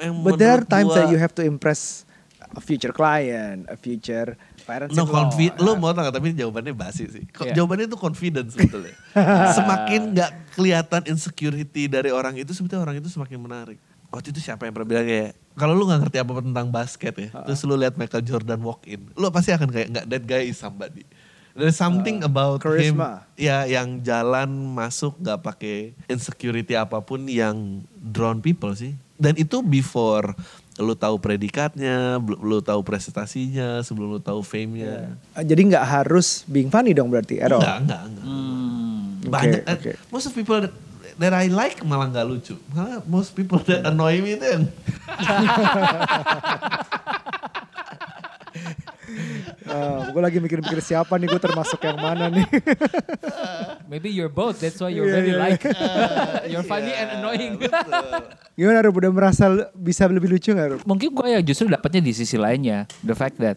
[0.00, 2.08] yang But there are times gua- that you have to impress
[2.52, 7.24] a future client, a future parents No confident, lu mau tau tapi jawabannya basi sih.
[7.40, 7.56] Iya.
[7.56, 8.94] Jawabannya itu confidence sebetulnya.
[9.58, 13.78] semakin nggak kelihatan insecurity dari orang itu sebetulnya orang itu semakin menarik.
[14.12, 17.14] Waktu itu siapa yang pernah bilang kayak kalau lu nggak ngerti apa apa tentang basket
[17.16, 20.48] ya, terus lu lihat Michael Jordan walk in, lu pasti akan kayak nggak that guy
[20.48, 21.04] is somebody.
[21.52, 23.28] There's something about him charisma.
[23.36, 28.96] ya yang jalan masuk nggak pakai insecurity apa pun yang drawn people sih.
[29.16, 30.32] Dan itu before
[30.80, 35.12] lu tahu predikatnya, lu tahu prestasinya, sebelum lu tahu fame-nya.
[35.30, 37.60] Uh, Jadi nggak harus being funny dong berarti, all?
[37.60, 38.24] Enggak, enggak, enggak.
[38.24, 39.00] Hmm.
[39.22, 39.92] Banyak, Oke, eh, oke.
[40.10, 40.72] most of people that,
[41.14, 42.56] that I like malah nggak lucu.
[42.72, 44.64] Malah most people that annoy me itu yang
[50.08, 52.46] gue lagi mikir-mikir siapa nih, gue termasuk yang mana nih.
[53.90, 54.58] Maybe you're both.
[54.58, 55.42] That's why you Iya, really iya.
[55.42, 55.62] like.
[56.52, 57.60] you're funny and annoying.
[58.52, 60.80] Gimana Rub, udah merasa bisa lebih lucu gak Rub?
[60.84, 62.88] Mungkin gue ya justru dapatnya di sisi lainnya.
[63.00, 63.56] The fact that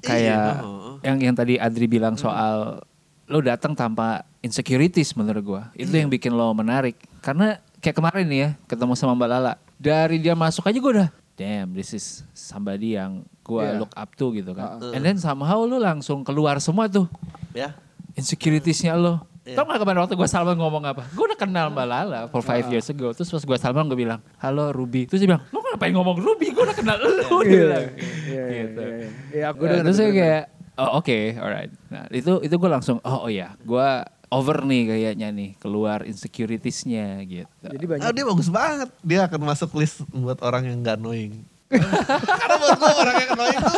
[0.00, 1.02] kayak Iya, no.
[1.02, 2.82] yang yang tadi Adri bilang soal
[3.28, 5.62] lo datang tanpa insecurities menurut gue.
[5.84, 6.96] Itu yang bikin lo menarik.
[7.20, 9.54] Karena kayak kemarin nih ya ketemu sama Mbak Lala.
[9.78, 13.78] Dari dia masuk aja gue udah damn this is somebody yang gue Iya.
[13.78, 14.76] look up to gitu kan.
[14.76, 14.92] Uh-uh.
[14.92, 17.06] And then somehow lo langsung keluar semua tuh
[17.52, 17.72] ya.
[18.12, 19.22] insecuritiesnya lo.
[19.42, 19.54] Iya.
[19.54, 21.08] Tau gak kemarin waktu gue Salman ngomong apa?
[21.08, 23.08] Gue udah kenal Mbak Lala for five years ago.
[23.10, 25.08] Terus pas gue Salman gue bilang, halo Ruby.
[25.08, 26.52] Terus dia bilang, lo ngapain ngomong Ruby?
[26.52, 27.40] Gue udah kenal lo.
[27.40, 27.88] Iya,
[28.28, 28.82] iya, Gitu.
[28.82, 29.08] iya, iya.
[29.32, 30.20] Iya, aku Nah, dengar, terus aku saya dengar.
[30.20, 30.42] kayak,
[30.76, 31.70] oh oke, alright.
[31.88, 33.88] Nah itu itu gue langsung, oh, oh ya, gue
[34.28, 37.48] over nih kayaknya nih, keluar insecuritiesnya gitu.
[37.62, 38.12] Jadi Oh, banyak.
[38.12, 38.88] dia bagus banget.
[39.00, 41.44] Dia akan masuk list buat orang yang nggak annoying.
[42.40, 43.76] Karena buat gue orang yang annoying tuh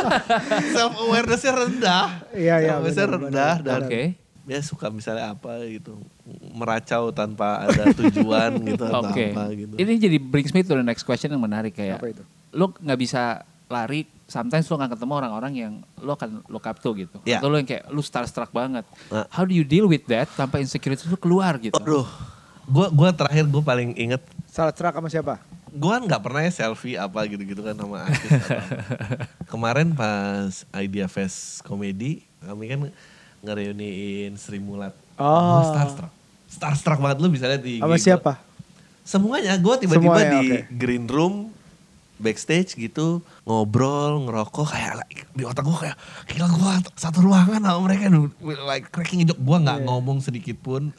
[0.70, 2.06] self awarenessnya rendah.
[2.30, 4.02] Iya, iya, Self awarenessnya rendah benar, dan Oke.
[4.40, 5.98] dia suka misalnya apa gitu
[6.50, 9.30] meracau tanpa ada tujuan gitu atau Oke.
[9.30, 9.74] apa gitu.
[9.74, 12.22] Ini jadi brings me to the next question yang menarik kayak, Apa itu?
[12.50, 16.90] lo nggak bisa lari, sometimes lo nggak ketemu orang-orang yang lo akan look up to
[16.98, 17.16] gitu.
[17.22, 17.38] Iya.
[17.38, 18.82] Atau lo yang kayak lo starstruck banget.
[19.08, 19.24] Nah.
[19.30, 21.78] How do you deal with that tanpa insecurity itu keluar gitu?
[21.78, 22.04] Aduh,
[22.66, 25.38] gua gua terakhir gue paling inget Salah cerak sama siapa?
[25.70, 28.30] Gua nggak pernah ya selfie apa gitu-gitu kan sama artis.
[29.54, 32.78] Kemarin pas Idea Fest komedi, kami kan
[33.46, 34.90] ngereuniin Sri Mulat.
[35.14, 35.30] Oh.
[35.30, 36.12] Gua starstruck.
[36.50, 38.32] Starstruck banget lu bisa lihat di Sama siapa?
[39.06, 40.58] Semuanya, gue tiba-tiba di oke.
[40.74, 41.54] green room,
[42.20, 45.96] backstage gitu, ngobrol, ngerokok, kayak like, di otak gue kayak,
[46.28, 48.12] gila gue satu ruangan sama mereka,
[48.68, 49.40] like cracking joke.
[49.40, 50.92] Gue nggak ngomong sedikit pun,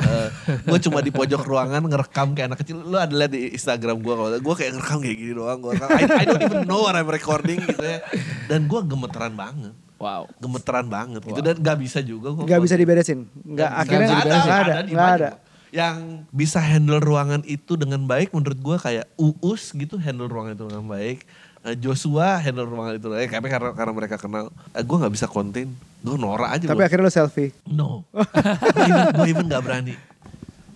[0.47, 2.81] gue cuma di pojok ruangan ngerekam kayak anak kecil.
[2.81, 5.59] Lu ada lihat di Instagram gue, kalau gue kayak ngerekam kayak gini doang.
[5.61, 5.89] Gua rekam.
[5.93, 8.01] I, I don't even know what I'm recording gitu ya.
[8.49, 9.77] Dan gue gemeteran banget.
[10.01, 10.25] Wow.
[10.41, 11.45] Gemeteran banget gitu.
[11.45, 12.33] Dan gak bisa juga.
[12.33, 13.29] gua Gak bisa diberesin.
[13.29, 14.49] Nggak, Nggak akhirnya diberesin.
[14.49, 14.73] ada.
[14.81, 14.97] Nggak ada.
[14.97, 15.29] mana ada.
[15.71, 20.63] Yang bisa handle ruangan itu dengan baik menurut gua kayak Uus gitu handle ruangan itu
[20.67, 21.23] dengan baik.
[21.61, 25.29] Eh, Joshua handle ruangan itu eh kayaknya karena karena mereka kenal eh, gue nggak bisa
[25.29, 25.69] konten
[26.01, 26.89] gue norak aja Tapi gua.
[26.89, 27.53] akhirnya lo selfie.
[27.69, 28.01] no
[28.73, 29.93] gue even, gua even gak berani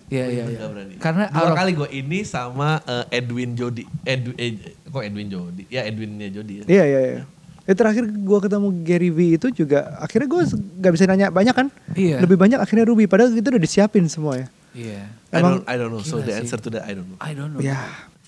[0.06, 0.58] Iya iya iya.
[0.62, 4.54] nggak berani Karena dua kali gue ini sama eh, Edwin Jody Edwin eh,
[4.86, 7.22] kok Edwin Jody ya Edwinnya Jody ya Iya, iya, iya.
[7.66, 10.42] Ya, terakhir gue ketemu Gary V itu juga akhirnya gue
[10.78, 11.66] gak bisa nanya banyak kan?
[11.98, 12.22] Iya.
[12.22, 14.46] Lebih banyak akhirnya Ruby padahal itu udah disiapin semua ya.
[14.76, 15.08] Iya.
[15.32, 16.38] I Emang- don't I don't know so the sih.
[16.38, 17.60] answer to that I don't know I don't know.
[17.60, 17.80] Ya.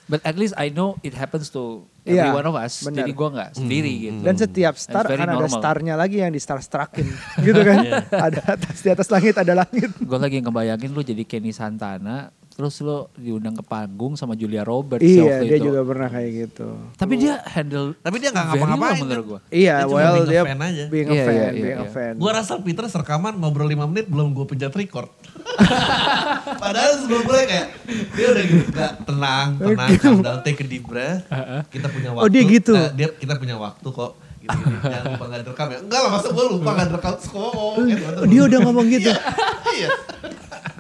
[0.05, 2.81] But at least I know it happens to every one of us.
[2.81, 3.05] benar.
[3.05, 4.01] Jadi gue nggak sendiri Hmm.
[4.01, 4.19] gitu.
[4.25, 5.53] Dan setiap star very akan ada normal.
[5.55, 7.05] starnya lagi yang di star struckin
[7.45, 7.85] gitu kan.
[8.09, 9.93] ada atas di atas langit ada langit.
[9.93, 15.05] gue lagi ngebayangin lu jadi Kenny Santana, terus lu diundang ke panggung sama Julia Roberts
[15.05, 15.67] Iya, waktu dia itu.
[15.69, 16.69] juga pernah kayak gitu.
[16.97, 19.31] Tapi dia handle Tapi dia well ngapa-ngapain menurut kan?
[19.31, 19.41] gue.
[19.61, 20.85] Iya, Dia well being a dia fan aja.
[20.89, 21.87] being a fan, iya, iya, a iya.
[21.87, 22.15] fan.
[22.17, 25.13] Gue Russell Peters rekaman ngobrol 5 menit belum gue pencet record.
[26.63, 27.67] Padahal sebelum mulai kayak
[28.15, 31.23] dia udah gitu gak tenang, tenang, calm down, take a deep breath.
[31.69, 32.25] Kita punya waktu.
[32.25, 32.73] Oh, dia gitu?
[32.73, 34.13] Nah, dia kita punya waktu kok.
[34.39, 34.79] Gini, gini.
[34.93, 35.79] Jangan lupa gak direkam ya.
[35.83, 37.15] Enggak lah masa gue lupa gak direkam.
[37.19, 37.75] Ngomong.
[37.85, 39.11] eh, Oh, dia udah ngomong gitu.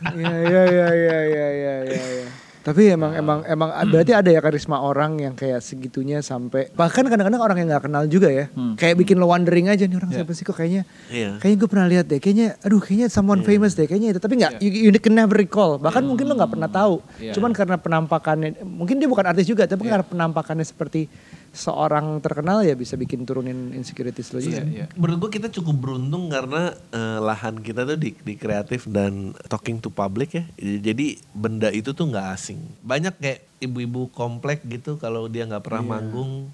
[0.08, 1.18] Iya, iya, iya, iya, iya,
[1.50, 2.04] iya, iya.
[2.08, 2.26] iya.
[2.68, 7.40] Tapi emang emang emang berarti ada ya karisma orang yang kayak segitunya sampai bahkan kadang-kadang
[7.40, 8.52] orang yang nggak kenal juga ya.
[8.76, 10.84] Kayak bikin lo wondering aja nih orang siapa sih kok kayaknya.
[11.08, 11.40] Iya.
[11.40, 14.20] Kayaknya gue pernah lihat deh, kayaknya aduh kayaknya someone famous deh, kayaknya itu.
[14.20, 15.80] Tapi nggak you, you can never recall.
[15.80, 17.00] Bahkan mungkin lo nggak pernah tahu.
[17.16, 17.32] Iya.
[17.32, 21.08] Cuman karena penampakannya mungkin dia bukan artis juga, tapi karena penampakannya seperti
[21.52, 24.62] seorang terkenal ya bisa bikin turunin insecurities lo juga.
[24.62, 24.86] Iya, iya.
[24.94, 29.80] Menurut gue kita cukup beruntung karena eh, lahan kita tuh di, di kreatif dan talking
[29.80, 30.44] to public ya.
[30.58, 32.60] Jadi benda itu tuh nggak asing.
[32.84, 36.52] Banyak kayak ibu-ibu komplek gitu kalau dia nggak pernah manggung.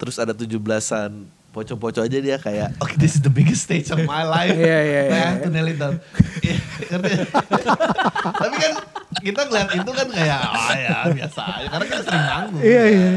[0.00, 4.22] Terus ada 17-an poco-poco aja dia kayak oke this is the biggest stage of my
[4.22, 4.54] life.
[4.54, 5.24] Iya, iya, I iya.
[5.34, 5.98] have to nail it down.
[6.40, 6.56] Iya?
[8.40, 8.74] Tapi kan
[9.20, 12.62] kita ngeliat itu kan kayak oh ya biasa aja karena kita sering manggung.
[12.62, 13.10] Iya, iya.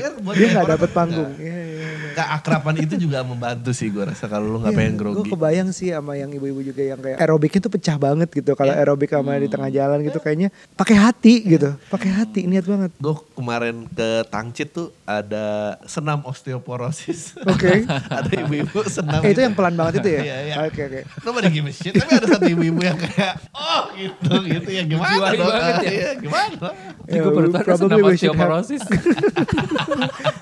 [0.00, 1.30] Kan buat Dia nggak dapet panggung.
[1.36, 2.08] Iya, iya, iya.
[2.10, 5.30] keakraban itu juga membantu sih gue rasa kalau lu nggak pengen Gue grogi.
[5.30, 8.52] kebayang sih sama yang ibu-ibu juga yang kayak aerobiknya tuh pecah banget gitu.
[8.54, 11.74] Kalau aerobik sama di tengah jalan gitu kayaknya pakai hati gitu.
[11.90, 12.90] Pakai hati niat banget.
[12.98, 17.34] Gue kemarin ke Tangcit tuh ada senam osteoporosis.
[17.46, 17.79] Oke.
[17.88, 19.20] ada ibu-ibu senam.
[19.20, 20.20] Eh, itu yang pelan banget itu ya?
[20.20, 20.54] Iya, iya.
[20.64, 21.00] Oke, oke.
[21.22, 21.92] Nobody give a shit.
[21.92, 25.46] Tapi ada satu ibu-ibu yang kayak, oh gitu, gitu ya gimana Jiwai dong?
[25.46, 25.90] banget ya.
[25.90, 26.68] Iya, gimana?
[27.04, 28.82] Ya, gue baru tahu senam osteoporosis.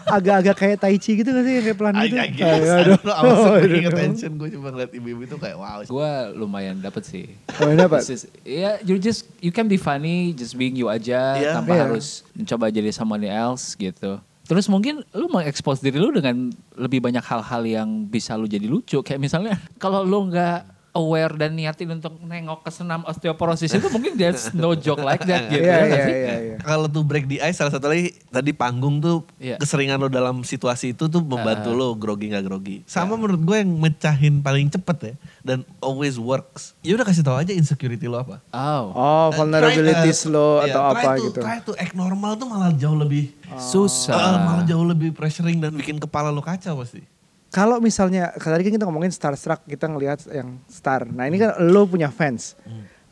[0.09, 2.17] Agak-agak kayak tai chi gitu gak sih yang kayak pelan I, gitu?
[2.17, 3.93] I guess, I don't know, I was Oh, I paying don't know.
[3.93, 4.31] attention.
[4.37, 5.79] Gue cuma ngeliat ibu-ibu itu kayak wow.
[5.81, 7.25] gue lumayan dapet sih.
[7.61, 8.01] Oh, dapat?
[8.03, 11.53] This is- Ya, you just you can be funny, just being you aja Iya.
[11.55, 11.83] tanpa Iya.
[11.85, 14.17] harus mencoba jadi someone else gitu.
[14.49, 16.49] Terus mungkin lu mengekspos diri lu dengan
[16.81, 19.05] lebih banyak hal-hal yang bisa lu jadi lucu.
[19.05, 24.15] Kayak misalnya kalau lu nggak aware dan niatin untuk nengok ke senam osteoporosis itu mungkin
[24.15, 26.15] there's no joke like that gitu Iya, ya sih?
[26.17, 26.57] iya, iya.
[26.59, 29.57] Kalau tuh break the ice salah satu lagi tadi panggung tuh Iya.
[29.57, 31.77] keseringan lo dalam situasi itu tuh membantu Ah.
[31.77, 32.77] lo grogi nggak grogi.
[32.85, 36.75] Sama menurut gue yang mecahin paling cepet ya dan always works.
[36.81, 38.41] Ya udah kasih tahu aja insecurity lo apa.
[38.49, 41.39] Oh, Oh, vulnerabilities uh, lo atau apa to- gitu.
[41.39, 44.15] Try to act normal tuh malah jauh lebih susah.
[44.15, 47.01] eh, malah jauh lebih pressuring dan bikin kepala lo kacau pasti.
[47.49, 51.09] Kalau misalnya, tadi kan kita ngomongin starstruck, kita ngelihat yang star.
[51.09, 52.53] Nah ini kan lo punya fans.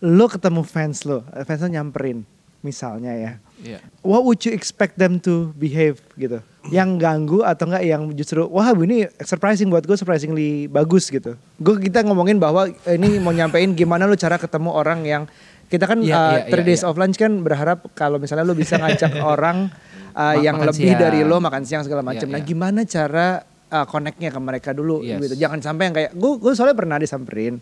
[0.04, 2.20] Lo ketemu fans lo, fans lo nyamperin
[2.60, 3.32] misalnya ya.
[3.62, 3.78] Iya.
[4.04, 6.42] What would you expect them to behave gitu?
[6.68, 11.38] Yang ganggu atau enggak yang justru wah ini surprising buat gue surprisingly bagus gitu.
[11.62, 15.22] Gue kita ngomongin bahwa eh, ini mau nyampein gimana lo cara ketemu orang yang
[15.66, 16.88] kita kan Iya, uh, iya, three iya, days iya.
[16.90, 19.70] of lunch kan berharap kalau misalnya lo bisa ngajak orang
[20.14, 21.00] uh, Ma- yang lebih siang.
[21.00, 22.26] dari lo makan siang segala macam.
[22.26, 22.46] Iya, nah iya.
[22.46, 23.28] gimana cara
[23.68, 25.18] uh, connect-nya ke mereka dulu Yes.
[25.20, 25.34] gitu.
[25.38, 27.58] Jangan sampai yang kayak gue gue soalnya pernah disamperin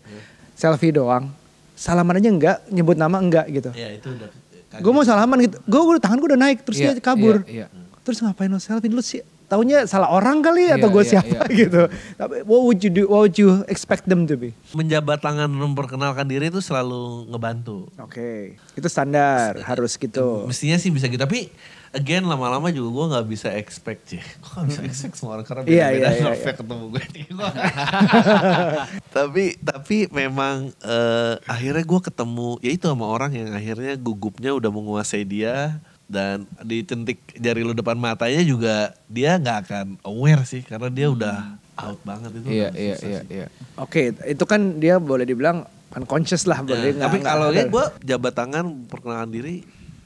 [0.52, 1.30] selfie doang.
[1.74, 3.70] Salaman aja enggak, nyebut nama enggak gitu.
[3.72, 4.30] Ya itu udah
[4.74, 5.56] Gue mau salaman gitu.
[5.64, 7.46] Gue udah tangan gue udah naik terus Iya, dia kabur.
[7.46, 7.82] iya, iya.
[8.02, 9.22] Terus ngapain lo selfie lu sih?
[9.44, 11.82] Taunya salah orang kali atau Iya, gue iya, siapa gitu.
[12.16, 13.02] Tapi what would you do?
[13.06, 14.50] What would you expect them to be?
[14.72, 17.86] menjabat tangan memperkenalkan diri itu selalu ngebantu.
[17.96, 20.42] Oke, itu standar harus gitu.
[20.44, 21.54] Mestinya sih bisa gitu tapi
[21.94, 24.24] again lama-lama juga gue nggak bisa expect ya.
[24.36, 26.52] Gue nggak bisa expect semua orang karena Iya, beda-beda iya, iya, Novia iya.
[26.52, 27.02] ketemu gue.
[27.30, 27.54] Gua-
[29.16, 34.68] tapi tapi memang eh, akhirnya gue ketemu ya itu sama orang yang akhirnya gugupnya udah
[34.68, 40.88] menguasai dia dan dicentik jari lu depan matanya juga dia nggak akan aware sih karena
[40.88, 41.36] dia udah
[41.74, 42.46] out banget itu.
[42.52, 43.34] Iya, udah iya, iya, sih.
[43.34, 43.46] iya.
[43.74, 46.60] Oke, itu kan dia boleh dibilang unconscious lah.
[46.60, 49.62] Boleh nggak- tapi kalau gue jabat tangan perkenalan diri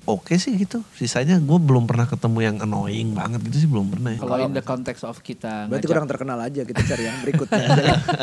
[0.09, 0.81] oke sih gitu.
[0.93, 4.19] Sisanya gue belum pernah ketemu yang annoying banget gitu sih belum pernah ya.
[4.19, 7.67] Kalau in the context of kita Berarti ngajak- kurang terkenal aja kita cari yang berikutnya.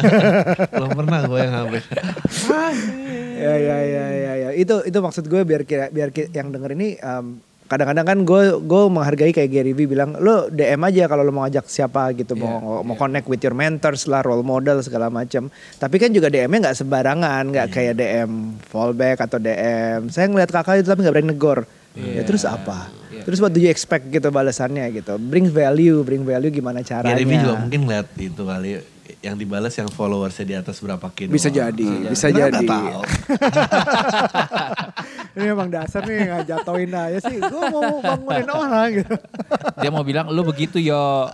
[0.73, 1.81] belum pernah gue yang hampir.
[3.35, 6.71] ya ya ya ya ya itu itu maksud gue biar kira biar ki- yang denger
[6.73, 11.25] ini em, kadang-kadang kan gue gue menghargai kayak Gary Vee bilang lo DM aja kalau
[11.25, 15.09] lo mau ngajak siapa gitu mau mau connect with your mentors lah role model segala
[15.09, 15.49] macam
[15.81, 20.85] tapi kan juga DM-nya nggak sembarangan nggak kayak DM fallback atau DM saya ngeliat kakak
[20.85, 21.59] itu tapi nggak berani negor.
[21.95, 22.91] Ya terus apa?
[23.23, 25.17] terus what do you expect gitu balasannya gitu.
[25.17, 27.17] Bring value bring value gimana caranya?
[27.17, 28.69] Gary Vee juga mungkin lihat itu kali
[29.25, 31.33] yang dibalas yang followersnya di atas berapa kilo.
[31.33, 32.77] Bisa jadi, bisa Kita kan jadi.
[35.35, 35.43] nggak.
[35.43, 37.37] Ini emang dasar nih ngajatoin aja sih.
[37.43, 39.15] Gue mau bangunin orang gitu.
[39.83, 41.27] Dia mau bilang lu begitu yo.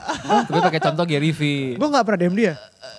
[0.50, 1.42] Tapi pakai contoh Gary V.
[1.78, 2.54] Gue gak pernah DM dia.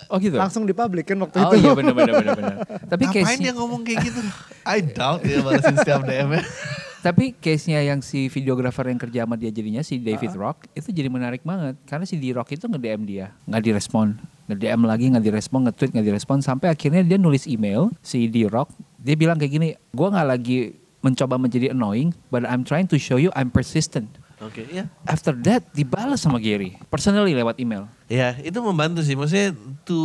[0.07, 0.39] Oh gitu.
[0.39, 1.67] Langsung di publik kan waktu Oh itu.
[1.67, 2.55] iya benar benar benar benar.
[2.87, 4.19] Tapi Ngapain case dia ngomong kayak gitu?
[4.63, 6.43] I doubt dia balasin setiap DM -nya.
[7.03, 11.11] tapi case-nya yang si videografer yang kerja sama dia jadinya si David Rock itu jadi
[11.11, 14.15] menarik banget karena si D Rock itu nge-DM dia, nggak direspon,
[14.47, 18.71] nge-DM lagi nggak direspon, nge-tweet nggak direspon sampai akhirnya dia nulis email si D Rock,
[19.03, 23.19] dia bilang kayak gini, gua nggak lagi mencoba menjadi annoying, but I'm trying to show
[23.19, 24.07] you I'm persistent.
[24.43, 24.91] Oke, iya.
[25.07, 27.87] After that dibalas sama Gary, personally lewat email.
[28.11, 29.15] Ya, itu membantu sih.
[29.15, 29.55] Maksudnya
[29.87, 29.95] to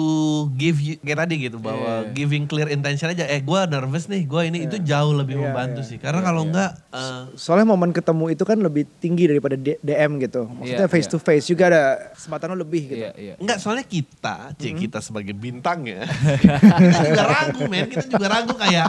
[0.55, 2.15] give you, kayak tadi gitu bahwa Iya.
[2.15, 3.27] giving clear intention aja.
[3.27, 5.89] Eh, gue nervous nih, gue ini itu jauh lebih Iya, membantu iya.
[5.91, 5.99] sih.
[5.99, 10.47] Karena kalau enggak, eh, Soalnya momen ketemu itu kan lebih tinggi daripada DM gitu.
[10.47, 11.13] Maksudnya Iya, face iya.
[11.13, 11.83] to face juga ada
[12.15, 13.03] kesempatan lo lebih gitu.
[13.03, 13.35] Iya iya.
[13.37, 14.83] enggak soalnya kita, cek Mm-hmm.
[14.87, 16.07] kita sebagai bintang ya.
[16.95, 17.91] kita juga ragu, men.
[17.91, 18.87] Kita juga ragu kayak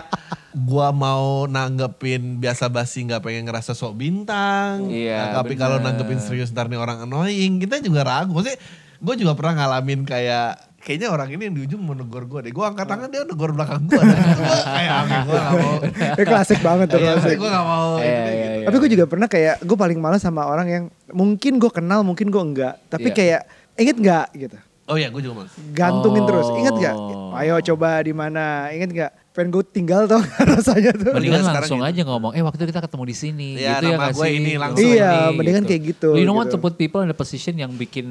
[0.51, 4.89] gua mau nanggepin biasa basi nggak pengen ngerasa sok bintang.
[4.89, 8.33] Iya, Nah, tapi kalau nanggepin serius ntar nih orang annoying, kita juga ragu.
[8.33, 8.57] Maksudnya
[8.99, 12.51] gue juga pernah ngalamin kayak kayaknya orang ini yang di ujung mau negor gue deh.
[12.51, 13.99] Gue angkat tangan dia negor belakang gue.
[13.99, 15.73] gue kayak gue gak mau.
[16.17, 16.99] Klasik banget tuh.
[16.99, 17.37] Iya, klasik.
[17.37, 17.89] gue gak mau.
[17.99, 18.55] Iya, iya, gitu.
[18.59, 18.65] iya.
[18.67, 22.27] Tapi gue juga pernah kayak gue paling males sama orang yang mungkin gue kenal, mungkin
[22.31, 22.75] gue enggak.
[22.89, 23.15] Tapi Iya.
[23.15, 23.41] kayak
[23.79, 24.57] inget nggak gitu.
[24.89, 25.53] Oh iya, gue juga males.
[25.71, 26.47] Gantungin terus.
[26.57, 26.95] Ingat nggak?
[26.97, 27.37] Oh.
[27.37, 28.73] Ayo coba di mana?
[28.73, 29.11] Ingat nggak?
[29.29, 30.19] Pengen gue tinggal tau
[30.51, 31.13] rasanya tuh.
[31.13, 31.89] Mendingan sekarang langsung gitu.
[31.91, 33.49] aja ngomong, eh waktu itu kita ketemu di sini.
[33.55, 36.33] Iya, gitu ya nama nggak gue ini langsung Iya, ini, mendingan kayak gitu, You don't
[36.35, 36.57] want gitu.
[36.57, 38.05] to put people in a position yang bikin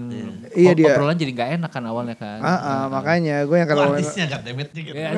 [0.52, 0.87] Iya, ob- dia.
[0.88, 2.38] obrolan jadi nggak enak kan awalnya kan.
[2.38, 4.94] Ah, ah, makanya gue yang Kalau artisnya goddammit gitu.
[4.94, 5.11] Iya.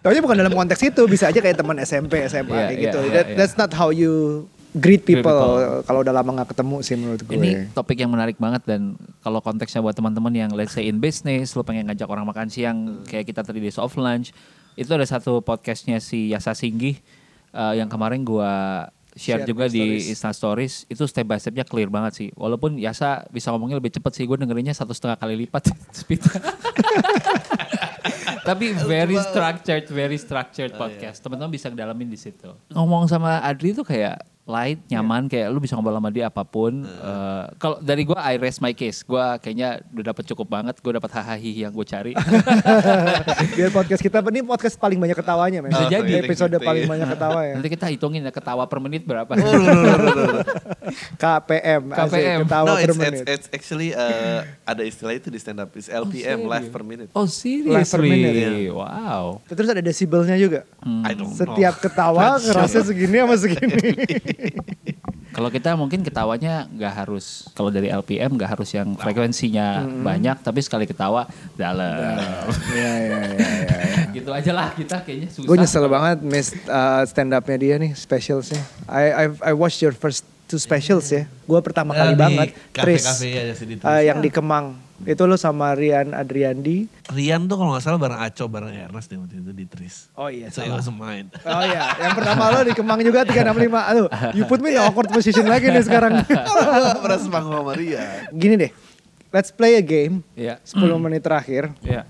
[0.00, 2.98] Tapi bukan dalam konteks itu, bisa aja kayak teman SMP, SMA Iya, kayak iya, gitu.
[3.00, 3.36] iya, That- iya.
[3.36, 4.46] That's not how you
[4.76, 5.82] greet people, people.
[5.82, 7.34] kalau udah lama gak ketemu sih menurut gue.
[7.34, 11.58] Ini topik yang menarik banget dan kalau konteksnya buat teman-teman yang let's say in business,
[11.58, 14.30] lo pengen ngajak orang makan siang kayak kita tadi di soft lunch,
[14.78, 17.02] itu ada satu podcastnya si Yasa Singgih
[17.50, 20.10] eh, yang kemarin gua share, Share juga di stories.
[20.10, 22.28] Insta Stories itu step by stepnya clear banget sih.
[22.38, 26.40] Walaupun Yasa bisa ngomongnya lebih cepet sih, gue dengerinnya satu setengah kali lipat speednya.
[28.48, 31.22] Tapi very structured, very structured podcast.
[31.22, 32.50] Teman-teman bisa ngedalamin di situ.
[32.72, 34.18] Ngomong sama Adri tuh kayak
[34.50, 36.84] light, nyaman, kayak lu bisa ngobrol sama dia apa pun.
[36.86, 39.02] Eh, Kalau dari gua I rest my case.
[39.02, 40.76] Gua kayaknya udah dapat cukup banget.
[40.82, 42.12] Gue dapat hahaha yang gue cari.
[43.56, 45.58] Biar podcast kita, ini podcast paling banyak ketawanya.
[45.64, 45.72] Men.
[45.72, 46.12] Bisa jadi.
[46.20, 46.90] Episode Gitu, paling iya.
[46.92, 47.54] banyak ketawa ya.
[47.56, 49.30] Nanti kita hitungin ya ketawa per menit berapa.
[51.22, 52.38] KPM, asik, KPM.
[52.44, 53.22] ketawa no, per it's, menit.
[53.24, 55.70] it's, it's actually uh, ada istilah itu di stand up.
[55.72, 56.52] It's LPM, serious?
[56.52, 57.08] live per minute.
[57.14, 58.10] Oh Live per seriously?
[58.10, 58.72] minute, ya.
[58.74, 59.24] Wow.
[59.46, 60.66] Terus ada desibelnya juga.
[60.84, 61.38] I don't know.
[61.38, 63.78] Setiap ketawa ngerasa segini sama segini.
[65.30, 70.58] Kalau kita mungkin ketawanya nggak harus kalau dari LPM nggak harus yang frekuensinya banyak, tapi
[70.58, 72.18] sekali ketawa dalam.
[72.74, 73.78] Iya, iya, iya, iya.
[74.10, 75.46] gitu aja lah kita kayaknya susah.
[75.46, 78.58] Gue nyesel banget miss uh, stand upnya dia nih, specialsnya.
[78.90, 81.30] I, I, I watched your first two specials ya.
[81.40, 82.48] Gue pertama Ah, kali di banget.
[82.74, 83.86] Tris, kafe-kafe ya, sih di Tris.
[83.86, 84.74] uh, yang di Kemang.
[85.00, 86.84] Itu lo sama Rian Adriandi.
[87.08, 90.10] Rian tuh kalau nggak salah bareng Aco, bareng Ernest deh waktu itu di Tris.
[90.12, 91.30] Oh iya, So it wasn't mine.
[91.40, 93.70] Oh iya, yang pertama lo di Kemang juga 365.
[93.86, 96.20] Aduh, you put me in awkward position lagi nih sekarang.
[97.00, 98.28] Pernah sepanggung sama Rian.
[98.28, 98.70] Gini deh,
[99.30, 100.20] let's play a game.
[100.34, 100.60] Iya.
[100.66, 102.04] 10 menit terakhir, Iya.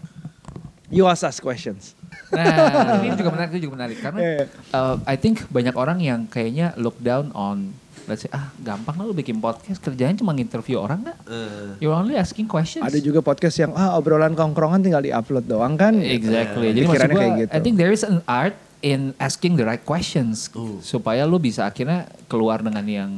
[0.89, 1.95] you ask us questions.
[2.31, 4.45] Nah, ini juga menarik, itu juga menarik karena iya.
[4.77, 7.71] uh, I think banyak orang yang kayaknya look down on
[8.11, 11.19] let's say ah gampang lah lu bikin podcast kerjanya cuma interview orang nggak?
[11.31, 12.83] Eh, You're only asking questions.
[12.83, 15.95] Ada juga podcast yang ah obrolan kongkrongan tinggal di-upload doang kan.
[15.95, 16.75] Exactly.
[16.75, 17.53] Jadi maksud gue, kayak gitu.
[17.55, 20.83] I think there is an art in asking the right questions Uh.
[20.83, 23.11] supaya lu bisa akhirnya keluar dengan yang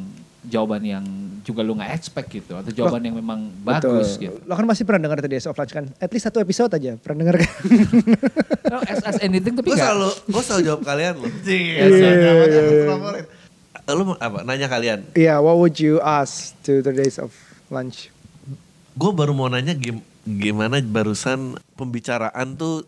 [0.42, 1.06] jawaban yang
[1.46, 4.26] juga lu nggak expect gitu atau jawaban yang memang bagus Betul.
[4.26, 4.38] gitu.
[4.42, 5.86] Lo kan masih pernah dengar tadi of Lunch kan?
[6.02, 7.54] At least satu episode aja pernah dengar kan?
[8.72, 11.30] No, as, as anything tapi gue selalu, gue selalu jawab kalian loh.
[11.46, 12.10] Iya, iya,
[12.50, 13.41] iya.
[13.84, 14.46] Lu mau apa?
[14.46, 15.02] Nanya kalian.
[15.12, 17.34] Iya, what would you ask to today's of
[17.68, 18.08] lunch?
[18.94, 22.86] Gue baru mau nanya gim- gimana barusan pembicaraan tuh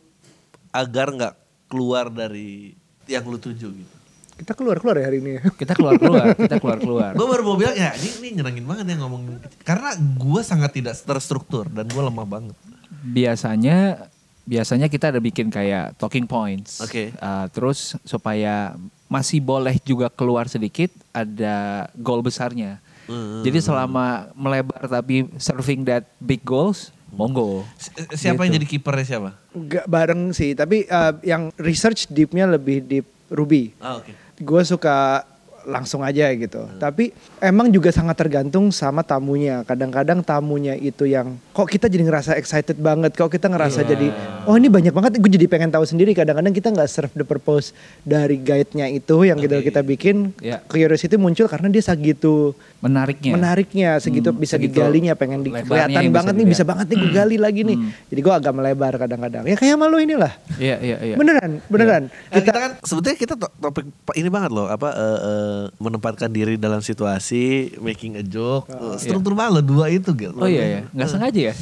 [0.71, 1.35] agar nggak
[1.67, 3.95] keluar dari yang lu tuju gitu.
[4.35, 5.39] Kita keluar-keluar ya hari ini.
[5.61, 7.11] Kita keluar keluar, kita keluar keluar.
[7.15, 9.23] Gue baru mau bilang ya ini, ini nyenangin banget ya ngomong
[9.63, 12.57] karena gue sangat tidak terstruktur dan gue lemah banget.
[13.05, 14.09] biasanya
[14.43, 16.83] biasanya kita ada bikin kayak talking points.
[16.83, 17.15] Oke.
[17.17, 18.75] Uh, terus supaya
[19.07, 22.81] masih boleh juga keluar sedikit ada goal besarnya.
[23.05, 23.45] Hmm.
[23.45, 27.61] Jadi selama melebar tapi serving that big goals, monggo.
[27.77, 28.57] Si- Siapa yang Gitu.
[28.57, 29.31] jadi kipernya siapa?
[29.53, 33.77] Gak bareng sih, tapi uh, yang research deepnya lebih deep Ruby.
[33.77, 34.09] Ah oke.
[34.37, 35.23] Gue suka
[35.65, 36.69] langsung aja gitu.
[36.75, 39.61] Tapi emang juga sangat tergantung sama tamunya.
[39.63, 43.89] Kadang-kadang tamunya itu yang kok kita jadi ngerasa excited banget, kok kita ngerasa Iya.
[43.91, 44.09] jadi
[44.45, 46.13] Oh ini banyak banget, gue jadi pengen tahu sendiri.
[46.13, 50.37] Kadang-kadang kita nggak serve the purpose dari guide-nya itu yang kita kita bikin.
[50.39, 50.61] Ya.
[50.63, 53.33] Curiosity muncul karena dia segitu Menariknya.
[53.33, 55.65] menariknya, segitu Hmm, bisa segitu digalinya, pengen kelihatan
[56.05, 57.77] bisa banget nih, bisa banget nih gue gali lagi nih.
[58.13, 59.49] Jadi gue agak melebar kadang-kadang.
[59.49, 60.37] Ya kayak malu inilah.
[60.61, 61.17] Iya, iya, iya.
[61.17, 62.03] Beneran, beneran.
[62.13, 65.19] Nah, kita, kan sebetulnya kita to- topik ini banget loh apa eh,
[65.55, 70.35] eh, menempatkan diri dalam situasi making a joke Eh, struktur banget loh dua itu gitu.
[70.35, 71.55] Oh iya ya, nggak sengaja ya.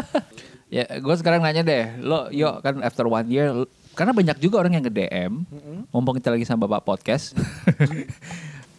[0.82, 3.54] ya, gue sekarang nanya deh, lo yuk kan after one year,
[3.94, 5.32] karena banyak juga orang yang nge DM,
[5.94, 7.32] ngomong kita lagi sama bapak podcast.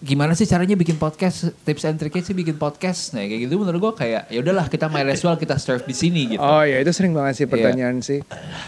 [0.05, 1.49] Gimana sih caranya bikin podcast?
[1.65, 3.15] Tips and triknya sih bikin podcast.
[3.17, 5.95] Nah kayak gitu menurut gue kayak ya udahlah kita might as well kita serve di
[5.97, 6.43] sini gitu.
[6.43, 8.21] Oh ya itu sering banget sih pertanyaan sih.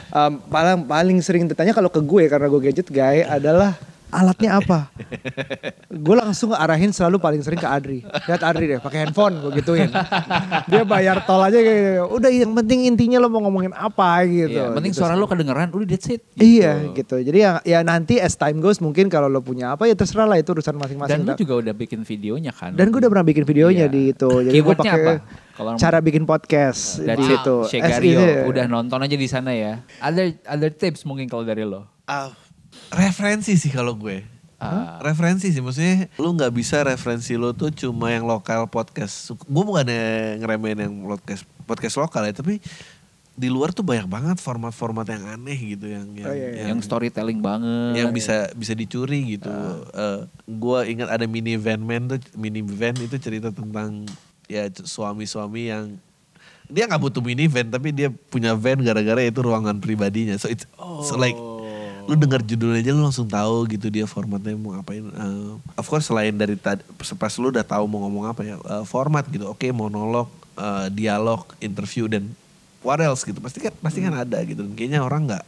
[0.10, 3.78] Um, paling paling sering ditanya kalau ke gue karena gue gadget guy adalah
[4.10, 4.88] alatnya apa?
[5.88, 8.00] gue langsung arahin selalu paling sering ke Adri.
[8.02, 9.92] Lihat Adri deh pakai handphone gue gituin.
[10.68, 12.04] Dia bayar tol aja kayak gitu.
[12.12, 14.58] Udah yang penting intinya lo mau ngomongin apa gitu.
[14.58, 15.20] Iya, penting Gitu suara sih.
[15.20, 16.22] lo kedengeran, udah that's it.
[16.36, 17.20] Iya gitu.
[17.20, 20.40] Jadi ya, ya nanti as time goes mungkin kalau lo punya apa ya terserah lah
[20.40, 21.24] itu urusan masing-masing.
[21.24, 22.74] Dan lo juga udah bikin videonya kan.
[22.74, 23.92] Dan gue udah pernah bikin videonya Iya.
[23.92, 24.30] di itu.
[24.32, 25.14] Jadi gue pakai apa?
[25.58, 27.18] Kalau cara bikin podcast it.
[27.18, 27.56] itu.
[27.66, 29.82] Shegario, udah nonton aja di sana ya.
[30.00, 31.90] Other other tips mungkin kalau dari lo.
[32.08, 32.32] Ah,
[32.92, 34.24] referensi sih kalau gue.
[34.58, 34.98] Ah.
[35.06, 39.38] Referensi sih maksudnya lu nggak bisa referensi lu tuh cuma yang lokal podcast.
[39.46, 42.58] Gue bukannya ngeremehin yang podcast podcast lokal ya, tapi
[43.38, 46.64] di luar tuh banyak banget format-format yang aneh gitu yang yang, Oh, iya, iya.
[46.74, 48.02] yang storytelling banget.
[48.02, 49.54] yang bisa bisa dicuri gitu.
[49.94, 50.26] Ah.
[50.50, 54.10] gue ingat ada mini van man tuh mini van itu cerita tentang
[54.50, 56.02] ya suami-suami yang
[56.68, 60.34] dia nggak butuh minivan tapi dia punya van gara-gara itu ruangan pribadinya.
[60.42, 60.66] So it's
[61.06, 61.38] so like
[62.08, 65.04] lu dengar judulnya aja lu langsung tahu gitu dia formatnya mau ngapain.
[65.04, 66.80] Eh, of course selain dari tadi
[67.20, 69.52] pas lu udah tahu mau ngomong apa ya eh, format gitu.
[69.52, 72.32] Oke monolog, eh, dialog, interview dan
[72.80, 73.44] what else gitu.
[73.44, 74.64] Pasti kan pasti kan ada gitu.
[74.64, 75.46] Dan kayaknya orang nggak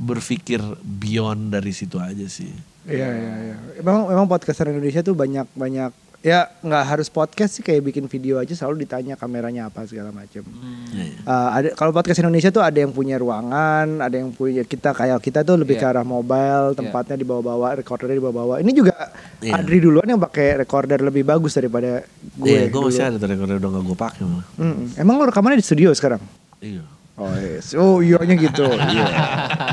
[0.00, 2.50] berpikir beyond dari situ aja sih.
[2.88, 3.56] Iya iya iya.
[3.84, 5.92] Memang memang podcaster Indonesia tuh banyak banyak
[6.24, 10.40] ya nggak harus podcast sih kayak bikin video aja selalu ditanya kameranya apa segala macam.
[10.88, 11.16] Iya, iya.
[11.20, 15.20] Eh, ada kalau podcast Indonesia tuh ada yang punya ruangan, ada yang punya kita kayak
[15.20, 16.00] kita tuh lebih ke Iya.
[16.00, 18.64] arah mobile, tempatnya dibawa-bawa, recordernya dibawa-bawa.
[18.64, 18.96] Ini juga
[19.44, 19.60] Iya.
[19.60, 22.00] Adri duluan yang pakai recorder lebih bagus daripada
[22.40, 22.48] gue.
[22.48, 24.46] Iya, gue masih ada tuh recorder udah gak gue pakai malah.
[24.56, 24.86] Mm-mm.
[24.96, 26.24] Emang lo rekamannya di studio sekarang?
[26.64, 26.88] Iya.
[27.14, 27.76] Oh yes.
[27.76, 28.64] Oh iyanya gitu.
[28.90, 29.06] Iya.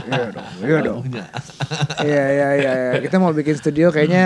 [0.03, 0.45] Iya dong.
[0.61, 0.99] Iya dong.
[2.03, 2.91] Iya iya iya iya.
[2.99, 4.25] kita mau bikin studio kayaknya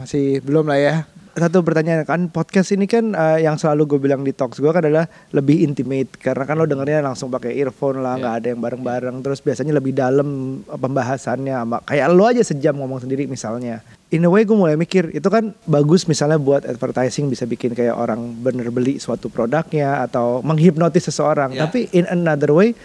[0.00, 0.94] masih belum lah ya.
[1.34, 4.86] Satu pertanyaan kan podcast ini kan eh, yang selalu gue bilang di talks gue kan
[4.86, 9.16] adalah lebih intimate karena kan lo dengernya langsung pakai earphone lah nggak ada yang bareng-bareng
[9.18, 13.82] terus biasanya lebih dalam eh, pembahasannya sama kayak lo aja sejam ngomong sendiri misalnya.
[14.14, 17.98] In a way gue mulai mikir itu kan bagus misalnya buat advertising bisa bikin kayak
[17.98, 21.58] orang bener beli suatu produknya atau menghipnotis seseorang.
[21.58, 21.66] Ya.
[21.66, 22.78] Tapi in another way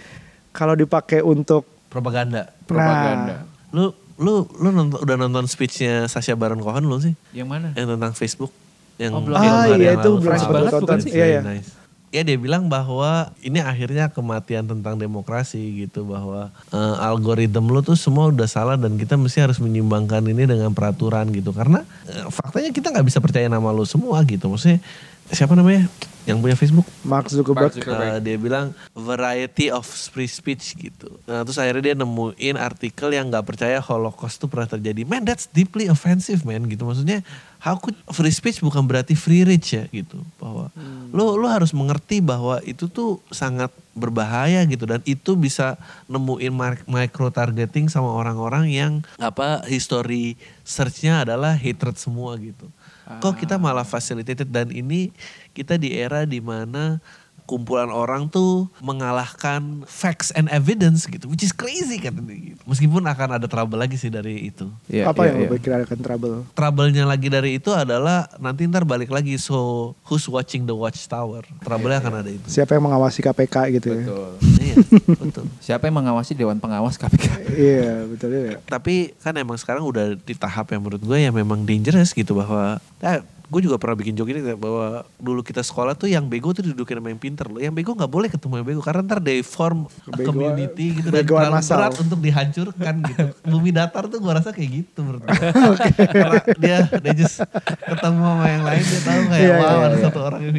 [0.57, 2.49] kalau dipakai untuk Propaganda.
[2.65, 3.45] Propaganda.
[3.73, 7.13] Lu lu lu nonton, udah nonton speechnya Sasha Baron Cohen belum sih?
[7.31, 7.67] Yang mana?
[7.73, 8.51] Yang tentang Facebook
[8.99, 9.39] yang Oh, belum.
[9.39, 11.11] film Ah, iya, yang itu belum tonton nice, sih.
[11.15, 11.41] Iya, iya.
[11.41, 11.69] nice.
[12.09, 17.93] Ya dia bilang bahwa ini akhirnya kematian tentang demokrasi gitu bahwa eh, algoritma lu tuh
[17.95, 22.73] semua udah salah dan kita mesti harus menyimbangkan ini dengan peraturan gitu karena eh, faktanya
[22.73, 24.81] kita nggak bisa percaya nama lu semua gitu maksudnya
[25.29, 25.85] siapa namanya
[26.29, 27.73] yang punya Facebook Mark Zuckerberg.
[27.73, 28.13] Mark Zuckerberg.
[28.15, 31.09] Uh, dia bilang variety of free speech gitu.
[31.25, 35.01] Nah, terus akhirnya dia nemuin artikel yang nggak percaya Holocaust tuh pernah terjadi.
[35.09, 36.69] Man, that's deeply offensive, man.
[36.69, 36.85] Gitu.
[36.85, 37.25] Maksudnya,
[37.57, 40.21] how could free speech bukan berarti free rich ya gitu.
[40.37, 40.69] Bahwa
[41.09, 45.75] lo lo harus mengerti bahwa itu tuh sangat berbahaya gitu dan itu bisa
[46.07, 46.55] nemuin
[46.87, 52.69] micro targeting sama orang-orang yang apa history searchnya adalah hatred semua gitu.
[53.17, 54.53] Kok kita malah facilitated?
[54.53, 55.09] Dan ini
[55.57, 57.01] kita di era di mana
[57.49, 62.61] kumpulan orang tuh mengalahkan facts and evidence gitu, which is crazy kan gitu.
[62.69, 64.69] Meskipun akan ada trouble lagi sih dari itu.
[64.85, 65.49] Iya, apa iya, yang iya.
[65.49, 66.45] lo pikir akan trouble?
[66.53, 71.41] Trouble-nya lagi dari itu adalah nanti ntar balik lagi so who's watching the watchtower.
[71.65, 72.45] Trouble-nya akan ada itu.
[72.45, 74.03] Siapa yang mengawasi KPK gitu ya?
[74.05, 74.31] Betul.
[74.61, 74.75] iya,
[75.17, 75.45] betul.
[75.65, 77.27] Siapa yang mengawasi Dewan Pengawas KPK?
[77.57, 78.61] Iya betul ya.
[78.69, 82.77] Tapi kan emang sekarang udah di tahap yang menurut gue ya memang dangerous gitu bahwa
[83.01, 86.61] eh, gue juga pernah bikin joke ini bahwa dulu kita sekolah tuh yang bego tuh
[86.61, 87.57] didudukin sama yang pinter loh.
[87.57, 91.09] Yang bego nggak boleh ketemu yang bego karena ntar they form a Kebegoan- community gitu
[91.09, 91.75] dan terlalu massal.
[91.75, 93.25] berat untuk dihancurkan gitu.
[93.51, 95.33] Bumi datar tuh gue rasa kayak gitu menurut gue.
[96.13, 97.41] Karena dia dia just
[97.83, 100.03] ketemu sama yang lain dia tahu kayak Iya, wow iya, ada iya.
[100.03, 100.55] satu orang yang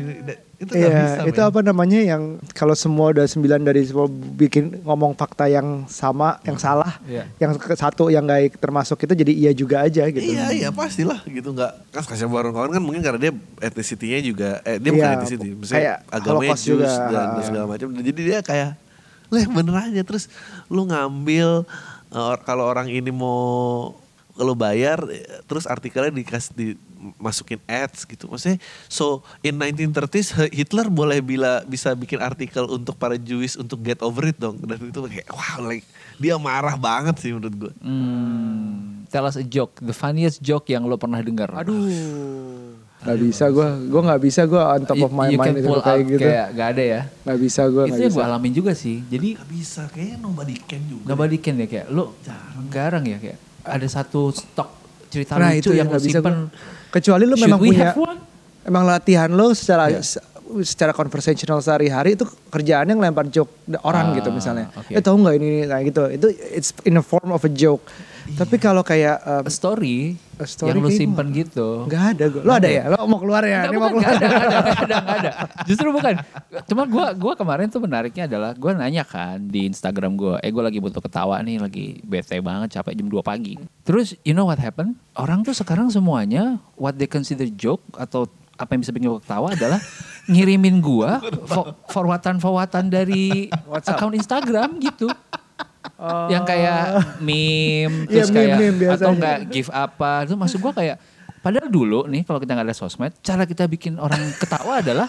[0.60, 1.20] itu nggak Iya, bisa.
[1.24, 1.48] itu men.
[1.48, 6.54] apa namanya yang kalau semua udah sembilan dari semua bikin ngomong fakta yang sama, yang
[6.54, 7.24] salah, Iya.
[7.38, 10.20] yang satu yang gak termasuk itu jadi iya juga aja gitu.
[10.20, 14.60] Iya iya pastilah gitu nggak kan kasih baron kawan kan mungkin karena dia etnisitinya juga
[14.62, 16.90] eh dia bukan Iya, etnisiti kayak maksudnya agamanya Jews juga.
[17.08, 18.70] dan, dan segala macam jadi dia kayak
[19.30, 20.26] Lah bener aja terus
[20.66, 21.62] lu ngambil
[22.10, 23.94] or- kalau orang ini mau
[24.34, 28.28] lu bayar eh, terus artikelnya dikasih dimasukin ads gitu.
[28.28, 29.04] Maksudnya so
[29.40, 34.26] in 1930s He- Hitler boleh bila bisa bikin artikel untuk para Jewish untuk get over
[34.26, 34.60] it dong.
[34.60, 37.72] Dan itu kayak wow like dia marah banget sih menurut gue.
[37.80, 41.48] Hmm, tell us a joke, the funniest joke yang lo pernah dengar.
[41.54, 41.88] Aduh.
[43.00, 45.72] Gak bisa gue, gue gak bisa gue on top of my you mind can itu
[45.80, 46.20] kayak gitu.
[46.20, 47.00] Kayak gak ada ya.
[47.24, 48.12] Gak bisa gue, itu yang bisa.
[48.12, 49.00] gue alamin juga sih.
[49.08, 51.02] Jadi Gak bisa kayaknya nobody can juga.
[51.08, 52.12] nggak balikin ya kayak lo
[52.68, 54.68] jarang ya kayak ada satu stok
[55.08, 56.34] cerita Nah lucu itu yang yang lo simpen.
[56.44, 56.79] gue.
[56.90, 57.94] Kecuali lu Should memang punya,
[58.62, 60.18] emang latihan lo secara se-
[60.62, 64.66] secara conversational sehari-hari itu kerjaannya ngelempar joke orang Ah, gitu misalnya.
[64.72, 64.90] oke.
[64.90, 66.02] Eh tau nggak ini kayak gitu.
[66.10, 67.86] Itu it's in a form of a joke.
[68.36, 71.84] Tapi kalau kayak um, A story, A story yang kayak simpen gitu.
[71.84, 72.42] nggak ada gue.
[72.42, 72.82] Lo ada ya?
[72.88, 73.64] Lo mau keluar ya?
[73.64, 74.16] Enggak, Ini mau bukan, keluar.
[74.16, 75.30] nggak ada, nggak ada, nggak ada, nggak ada.
[75.68, 76.14] Justru bukan.
[76.66, 80.62] Cuma gue gua kemarin tuh menariknya adalah gue nanya kan di Instagram gue, eh gue
[80.64, 83.54] lagi butuh ketawa nih, lagi bete banget, capek jam 2 pagi.
[83.84, 84.96] Terus you know what happened?
[85.16, 88.24] Orang tuh sekarang semuanya what they consider joke atau
[88.56, 89.80] apa yang bisa bikin gue ketawa adalah
[90.32, 91.10] ngirimin gue
[91.88, 93.48] forwatan-forwatan dari
[93.84, 95.08] account Instagram gitu.
[96.32, 96.76] Yang kayak
[97.20, 99.04] meme Iya, terus kayak meme-meme biasanya.
[99.04, 100.96] atau enggak give apa itu maksud gua kayak
[101.44, 105.08] padahal dulu nih kalau kita nggak ada sosmed cara kita bikin orang ketawa adalah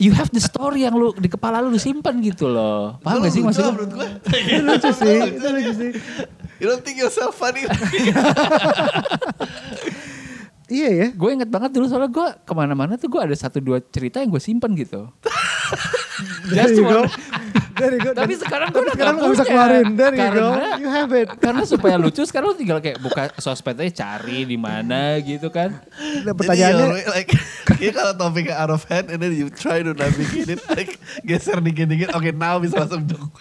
[0.00, 3.32] you have the story yang lu di kepala lu, lu simpan gitu loh paham gak
[3.32, 3.72] sih maksud gua?
[3.72, 4.08] menurut gue?
[4.48, 5.18] Itu lucu sih.
[5.40, 5.90] Itu lucu sih.
[6.60, 7.64] You don't think yourself funny?
[10.66, 11.06] Iya ya.
[11.14, 14.34] gue inget banget dulu soalnya gue ke mana-mana tuh gue ada satu dua cerita yang
[14.34, 15.06] gue simpan gitu
[16.48, 17.02] There you go.
[17.02, 17.10] one.
[17.74, 18.10] There you go.
[18.10, 19.52] Tapi sekarang gue udah sekarang gak nggak bisa punya.
[19.52, 19.86] keluarin.
[19.92, 20.48] There you go.
[20.48, 21.28] Karena- You have it.
[21.36, 25.76] karena supaya lucu sekarang lu tinggal kayak buka sosmednya cari di mana gitu kan
[26.22, 27.30] Nah, Jadi pertanyaannya ya, like,
[27.84, 31.56] ya kalau topiknya out of hand and then you try to navigate it, like geser
[31.58, 33.32] dikit-dikit, oke now bisa langsung joke.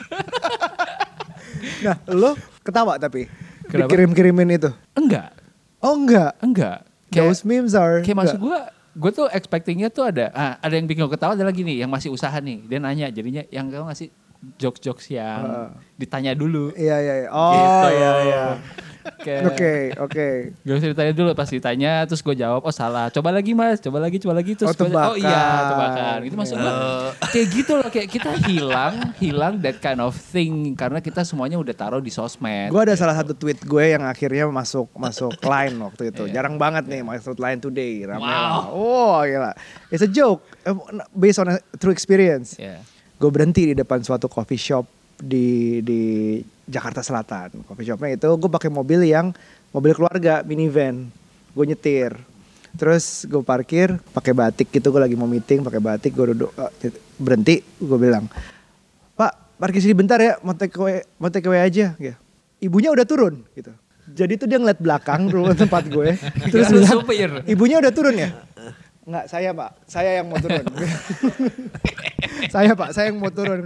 [1.82, 3.28] Nah, lo ketawa tapi
[3.66, 3.88] Kenapa?
[3.88, 4.70] dikirim-kirimin itu.
[4.94, 5.32] enggak
[5.80, 6.34] Oh enggak.
[6.40, 8.44] enggak Those memes are Kayak maksud enggak.
[8.44, 8.60] gue,
[8.96, 12.10] gue tuh expectingnya tuh ada, ah, ada yang bikin gue ketawa adalah gini, yang masih
[12.10, 14.08] usaha nih, dia nanya, jadinya yang kau ngasih
[14.56, 15.70] jokes-jokes yang Heeh.
[15.98, 16.72] ditanya dulu.
[16.74, 17.30] Iya iya iya.
[17.30, 17.88] Oh Gitu.
[17.92, 18.44] iya iya.
[19.06, 20.28] Oke, oke.
[20.62, 23.98] Gak usah ditanya dulu, pas ditanya terus gue jawab, oh salah, coba lagi mas, coba
[24.00, 24.54] lagi, coba lagi.
[24.54, 25.10] Terus Oh, gua- tebakan.
[25.10, 26.18] oh iya tebakan.
[26.24, 26.74] Itu maksud gue,
[27.28, 30.74] kayak gitu loh, kayak kita hilang, hilang that kind of thing.
[30.74, 32.70] Karena kita semuanya udah taruh di sosmed.
[32.70, 36.24] Gue ada salah satu tweet gue yang akhirnya masuk masuk line waktu itu.
[36.26, 36.34] Iya.
[36.36, 38.04] Jarang banget nih masuk line today.
[38.04, 38.30] Rame Wow.
[38.30, 38.64] lah.
[38.70, 39.52] Oh gila.
[39.90, 40.74] It's a joke eh,
[41.12, 42.56] based on a true experience.
[42.56, 42.82] Ya.
[43.16, 44.84] Gue berhenti di depan suatu coffee shop
[45.20, 46.02] di di
[46.66, 47.62] Jakarta Selatan.
[47.64, 49.32] Coffee shopnya itu gue pakai mobil yang
[49.72, 51.08] mobil keluarga minivan.
[51.56, 52.18] Gue nyetir.
[52.76, 54.92] Terus gue parkir pakai batik gitu.
[54.92, 56.12] Gue lagi mau meeting pakai batik.
[56.12, 57.64] Gue duduk eh, berhenti.
[57.80, 58.28] Gue bilang,
[59.16, 60.36] Pak parkir sini bentar ya.
[60.44, 61.96] Mau take away, mau take away aja.
[61.96, 62.18] Gitu.
[62.60, 63.72] Ibunya udah turun gitu.
[64.06, 66.14] Jadi tuh dia ngeliat belakang dulu tempat gue.
[66.52, 67.32] Terus bilang, supir.
[67.50, 68.30] Ibunya udah turun ya?
[69.06, 69.72] Enggak, saya pak.
[69.86, 70.66] Saya yang mau turun.
[72.54, 73.62] saya pak, saya yang mau turun.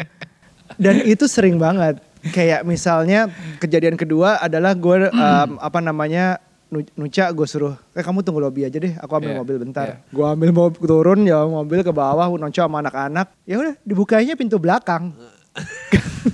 [0.75, 1.97] Dan itu sering banget.
[2.29, 6.37] Kayak misalnya kejadian kedua adalah gue em, apa namanya
[6.69, 9.85] Nu- Nuca gue suruh, eh kamu tunggu lobby aja deh, aku ambil Iya, mobil bentar.
[9.89, 9.95] iya.
[10.13, 13.33] Gue ambil mobil turun ya mobil ke bawah, Nonco sama anak-anak.
[13.41, 15.17] Ya udah dibukanya pintu belakang.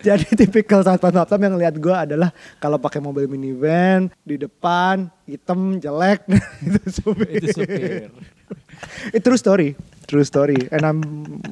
[0.00, 5.76] Jadi tipikal saat satpam yang lihat gue adalah kalau pakai mobil minivan di depan hitam
[5.76, 6.24] jelek
[6.64, 7.28] itu supir.
[7.36, 8.08] Itu supir.
[9.12, 9.68] Itu true story,
[10.08, 10.56] true story.
[10.68, 10.98] And I'm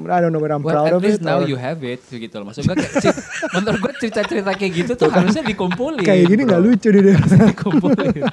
[0.06, 1.28] I don't know what I'm Well, proud at of least it.
[1.28, 2.48] now or- you have it gitu loh.
[2.48, 3.14] Maksud gue kayak,
[3.54, 6.00] menurut gue cerita-cerita kayak gitu tuh harusnya dikumpulin.
[6.00, 7.02] Kayak gini nggak lucu deh.
[7.52, 8.24] dikumpulin.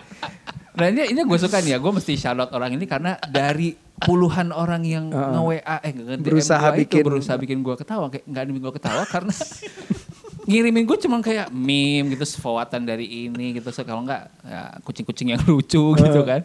[0.73, 3.75] Nah ini ini gue suka nih ya, gue mesti shout out orang ini karena dari
[3.95, 5.37] puluhan orang yang Uh-uh.
[5.37, 8.73] nge-WA eh nge Berusaha gua itu bikin- berusaha bikin gue ketawa kayak nggak bikin gue
[8.73, 9.33] ketawa karena
[10.43, 15.31] ngirimin gue cuman kayak meme gitu sefawatan dari ini gitu so, kalau nggak ya, kucing-kucing
[15.31, 16.25] yang lucu gitu Uh.
[16.25, 16.41] kan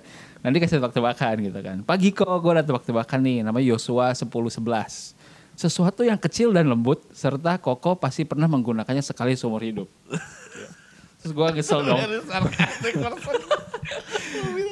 [0.49, 4.57] nanti kasih tebak-tebakan gitu kan pagi kok gue ada tebak-tebakan nih namanya Yosua 1011
[5.53, 9.89] sesuatu yang kecil dan lembut serta Koko pasti pernah menggunakannya sekali seumur hidup
[11.21, 12.01] terus gue kesel dong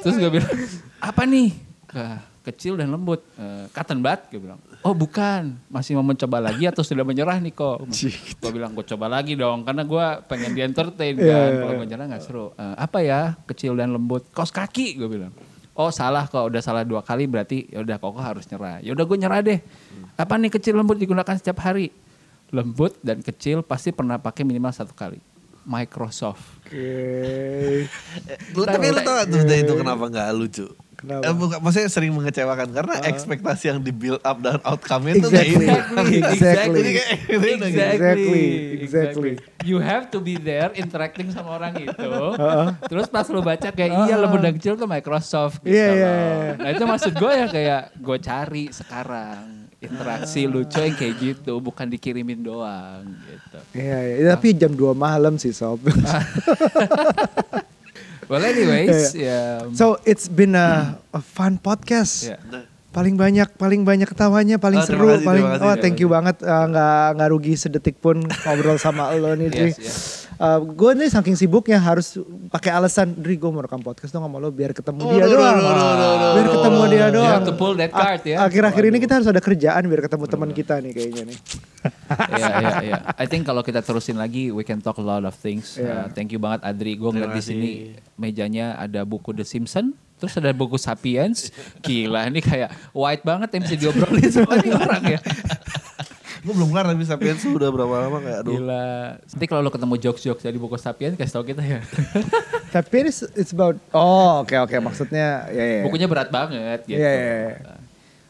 [0.02, 0.54] Terus gue bilang,
[1.02, 1.50] apa nih?
[1.90, 3.26] "Ke- kecil dan lembut.
[3.34, 4.60] Eh, cotton bud, gue bilang.
[4.86, 7.82] Oh bukan, masih mau mencoba lagi atau sudah menyerah nih kok?
[8.42, 11.26] Gue bilang, gue coba lagi dong, karena gue pengen di entertain kan.
[11.26, 11.80] Iya, iya, Kalau iya.
[11.82, 12.54] menyerah gak seru.
[12.54, 14.30] "Eh, apa ya, kecil dan lembut?
[14.30, 15.34] Kos kaki, gue bilang.
[15.76, 18.80] Oh salah kok, udah salah dua kali berarti ya udah kok harus nyerah.
[18.80, 19.60] Ya udah gue nyerah deh.
[20.16, 21.92] Apa nih kecil lembut digunakan setiap hari?
[22.48, 25.20] Lembut dan kecil pasti pernah pakai minimal satu kali.
[25.68, 26.40] Microsoft.
[26.64, 27.84] Oke.
[28.56, 30.66] Lu, tapi lu tau tuh itu kenapa gak lucu?
[30.96, 31.28] Kenapa?
[31.28, 35.46] Eh, bukan, maksudnya sering mengecewakan karena ekspektasi yang di build up dan outcome-nya itu kayak
[35.52, 36.00] Exactly.
[36.08, 36.18] ini.
[36.32, 36.78] Exactly.
[36.80, 37.64] Jadi kayak gitu gitu.
[37.68, 38.46] Exactly,
[38.80, 39.32] exactly.
[39.68, 42.10] You have to be there interacting sama orang itu.
[42.88, 46.16] Terus pas lu baca kayak iya lembaga kecil tuh Microsoft gitu Iya, iya, loh.
[46.16, 46.50] iya.
[46.64, 49.44] Nah itu maksud gue ya kayak gue cari sekarang
[49.76, 53.58] interaksi lucu yang kayak gitu bukan dikirimin doang gitu.
[53.76, 54.32] Iya, iya.
[54.32, 55.84] tapi jam 2 malam sih sob.
[58.26, 59.62] Well anyways ya.
[59.70, 62.34] so it's been a, a fun podcast.
[62.34, 62.38] ya.
[62.90, 66.40] Paling banyak, paling banyak ketawanya, paling Oh, seru, kasih, paling kasih, oh thank you banget
[66.40, 69.52] uh, nggak nggak rugi sedetik pun ngobrol sama lo nih.
[69.52, 69.96] Yes, yes.
[70.36, 74.36] Uh, gue nih saking sibuknya harus pakai alasan Dri gue mau rekam podcast dong sama
[74.36, 75.56] lo biar ketemu Oh, dia no, no, doang.
[75.56, 76.52] no, no, no, no, biar no.
[76.52, 77.32] ketemu dia You doang.
[77.32, 78.36] have to pull that card ya.
[78.44, 81.38] Akhir-akhir ini kita harus ada kerjaan biar ketemu teman kita nih kayaknya nih.
[82.06, 82.94] Iya iya iya.
[83.14, 85.78] I think kalau kita terusin lagi we can talk a lot of things.
[85.78, 85.86] Iya.
[85.86, 86.94] Uh, thank you banget Adri.
[86.94, 87.70] Gue ngeliat di sini
[88.14, 91.48] mejanya ada buku The Simpsons, terus ada buku Sapiens.
[91.80, 95.20] Gila ini kayak white banget yang bisa diobrolin sama orang ya.
[96.46, 98.54] Gue belum kelar tapi Sapiens udah berapa lama kayak aduh.
[98.54, 99.18] Gila.
[99.18, 101.82] Nanti kalau lo ketemu jokes-jokes dari buku Sapiens kasih tau kita ya.
[102.74, 105.82] Tapi it's, it's about oh oke oke maksudnya ya ya.
[105.82, 107.02] Bukunya berat banget gitu.
[107.02, 107.74] Iya, iya, iya.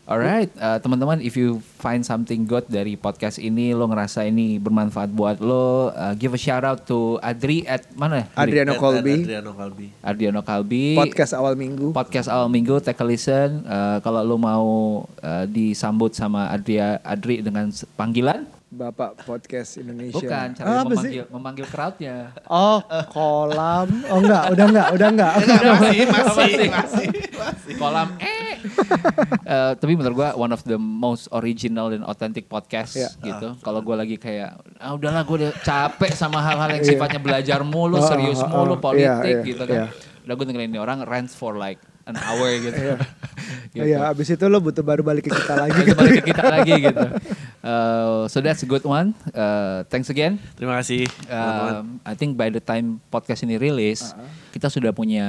[0.06, 5.10] Alright, uh, teman-teman, if you find something good dari podcast ini, lo ngerasa ini bermanfaat
[5.10, 8.22] buat lo, uh, give a shout out to Adri at mana?
[8.38, 8.62] Adri?
[8.62, 9.86] Adriano Colby Adriano Colby.
[10.06, 10.94] Ardiano Kalbi.
[10.94, 11.90] podcast awal minggu.
[11.90, 14.66] podcast awal minggu take a listen Uh, kalau lu mau
[15.26, 17.66] uh, disambut sama Adria Adri dengan
[17.98, 20.18] panggilan Bapak podcast Indonesia.
[20.18, 21.14] bukan cara Ah, apa sih?
[21.14, 23.86] memanggil memanggil crowdnya Oh, kolam.
[24.10, 25.32] Oh enggak, udah enggak, udah enggak.
[25.38, 26.54] masih, masih,
[27.30, 28.58] masih, kolam eh
[29.46, 33.08] Eh, tapi menurut gua one of the most original dan authentic podcast Iya.
[33.22, 36.90] gitu kalau gua lagi kayak ah udahlah gue udah capek sama hal-hal yang Iya.
[36.90, 38.80] sifatnya belajar mulu Ah, serius ah, mulu ah.
[38.82, 39.86] politik Iya, iya, gitu kan iya.
[40.26, 42.80] udah gue dengerin ini orang rants for like an hour gitu,
[43.76, 43.92] Gitu.
[43.92, 45.76] Iya, abis itu lo butuh baru balik ke kita lagi.
[45.84, 47.06] Kita balik ke kita lagi gitu.
[47.60, 49.12] Uh, so that's a good one.
[49.36, 50.40] Uh, thanks again.
[50.56, 51.04] Terima kasih.
[51.28, 54.16] Um, I think by the time podcast ini rilis,
[54.48, 55.26] kita sudah punya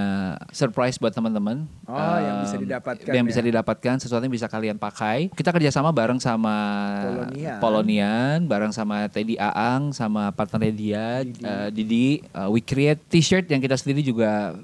[0.55, 1.67] surprise buat teman-teman.
[1.83, 3.29] Oh, yang bisa Um, didapatkan Yang ya.
[3.35, 5.27] bisa didapatkan, sesuatu yang bisa kalian pakai.
[5.27, 6.55] Kita kerjasama bareng sama
[7.03, 7.57] Polonian.
[7.59, 11.05] Polonian, bareng sama Teddy Aang, sama partnernya dia,
[11.43, 12.23] uh, Didi.
[12.31, 14.55] Uh, we create t-shirt yang kita sendiri juga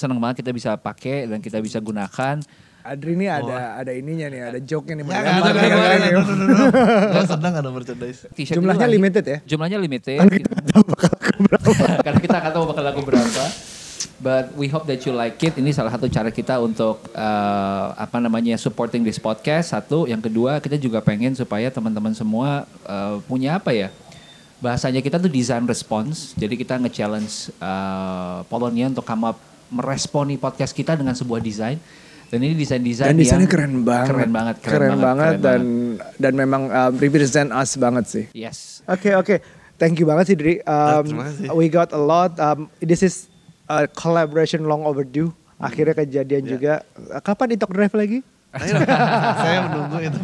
[0.00, 2.40] seneng banget kita bisa pakai dan kita bisa gunakan.
[2.80, 5.12] Adri ini ada ada ininya nih, ada joke-nya nih.
[5.12, 6.16] Ya.
[6.16, 6.20] no.
[7.12, 8.24] Lo sedang ada merchandise.
[8.32, 9.38] Jumlahnya limited ya?
[9.44, 10.16] Jumlahnya limited.
[10.16, 11.68] Kan kita tahu bakal laku berapa.
[12.08, 13.44] Karena kita nggak tahu bakal laku berapa.
[14.20, 15.60] But we hope that you like it.
[15.60, 19.76] Ini salah satu cara kita untuk eh, apa namanya supporting this podcast.
[19.76, 23.92] Satu, yang kedua kita juga pengen supaya teman-teman semua eh, punya apa ya?
[24.64, 26.32] Bahasanya kita tuh design response.
[26.32, 31.78] Jadi kita nge-challenge eh, Polonia untuk come up meresponi podcast kita dengan sebuah desain.
[32.30, 34.06] Dan ini desain-desain Dan desainnya yang keren banget.
[34.06, 35.60] Keren banget, Keren, banget keren dan
[36.14, 38.24] dan memang um, represent us banget sih.
[38.30, 38.86] Yes.
[38.86, 39.42] Oke oke,
[39.82, 40.62] thank you banget sih Dri.
[40.62, 41.46] Um, terima kasih.
[41.58, 42.38] We got a lot.
[42.38, 43.26] Um, this is
[43.66, 45.34] a collaboration long overdue.
[45.58, 46.86] Akhirnya kejadian juga.
[47.20, 48.18] Kapan Itok Drive lagi?
[49.42, 50.20] Saya menunggu itu.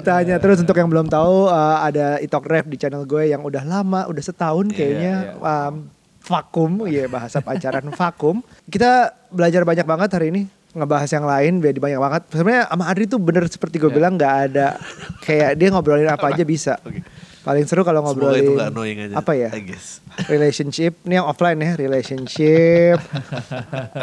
[0.00, 3.64] Ditanya terus untuk yang belum tahu uh, ada Itok Drive di channel gue yang udah
[3.64, 5.88] lama, udah setahun kayaknya um,
[6.32, 8.40] vakum, iya bahasa pacaran vakum.
[8.64, 12.22] Kita belajar banyak banget hari ini ngebahas yang lain jadi banyak banget.
[12.32, 13.96] Sebenarnya sama Adri tuh bener seperti gue Iya.
[14.00, 14.80] bilang nggak ada
[15.20, 16.80] kayak dia ngobrolin apa aja bisa.
[16.80, 17.04] Oke.
[17.42, 19.14] Paling seru kalau Semoga ngobrolin itu gak annoying aja.
[19.18, 19.50] apa ya?
[19.50, 19.98] I guess.
[20.32, 23.00] relationship ini yang offline ya relationship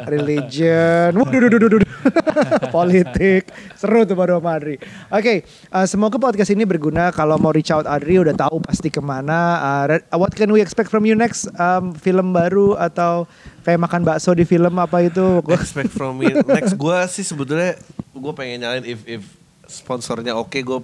[0.09, 1.81] religion waduh
[2.75, 3.45] politik
[3.77, 4.81] seru tuh baru sama Adri
[5.13, 5.33] oke
[5.69, 9.61] uh, semoga podcast ini berguna kalau mau reach out Adri udah tahu pasti ke mana
[9.69, 13.27] Uh, what can we expect from you next Um, film baru atau
[13.67, 16.31] kayak makan bakso di film apa itu Expect from me.
[16.31, 17.75] Next gue sih sebetulnya
[18.15, 19.23] gue pengen nyalain if if
[19.67, 20.79] sponsornya oke gue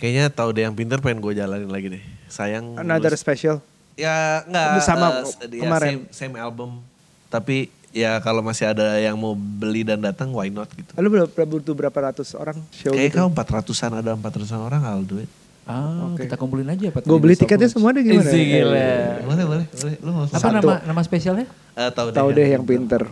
[0.00, 2.02] kayaknya tahu deh yang pinter pengen gue jalanin lagi deh.
[2.26, 2.80] Sayang.
[2.80, 3.60] another lulus- special
[4.00, 6.08] Ya nggak Sama ya, kemarin.
[6.08, 6.80] Same, same album.
[7.28, 10.88] Tapi ya kalau masih ada yang mau beli dan datang why not gitu.
[10.96, 14.56] lu belum butuh berapa ratus orang show Kayak gitu kau empat ratusan ada empat ratusan
[14.56, 15.28] orang I'll do it.
[15.68, 16.24] Ah, Oke.
[16.24, 17.04] kita kumpulin aja Pak.
[17.04, 18.24] Gue beli tiketnya semua deh gimana?
[18.24, 18.72] Isi gila.
[18.72, 19.66] Boleh boleh boleh.
[20.00, 21.46] Lu mau Apa nama nama spesialnya?
[21.76, 23.04] Eh, tahu tahu deh yang pinter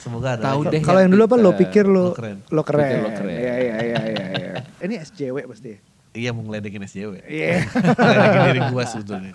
[0.00, 0.42] Semoga ada.
[0.48, 0.80] Tahu deh.
[0.80, 2.40] Kalau yang dulu apa lo pikir lo Lo keren.
[2.48, 2.80] lo keren.
[2.80, 3.36] Pikir lo keren.
[3.36, 4.24] Iya iya iya iya.
[4.32, 4.52] iya.
[4.80, 5.76] Ini SJW pasti.
[5.76, 5.78] ya?
[6.10, 7.22] Iya mau ngeledekin SJW.
[7.22, 7.70] Iya.
[7.70, 9.32] ngeledekin diri gue sebetulnya.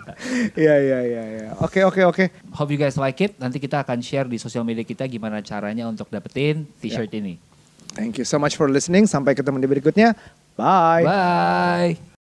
[0.52, 1.48] Iya iya iya iya.
[1.64, 2.24] Oke oke oke.
[2.52, 3.32] Hope you guys like it.
[3.40, 7.40] Nanti kita akan share di sosial media kita gimana caranya untuk dapetin t-shirt ini.
[7.96, 9.08] Thank you so much for listening.
[9.08, 10.12] Sampai ketemu di berikutnya.
[10.60, 11.04] Bye.
[11.04, 12.15] Bye.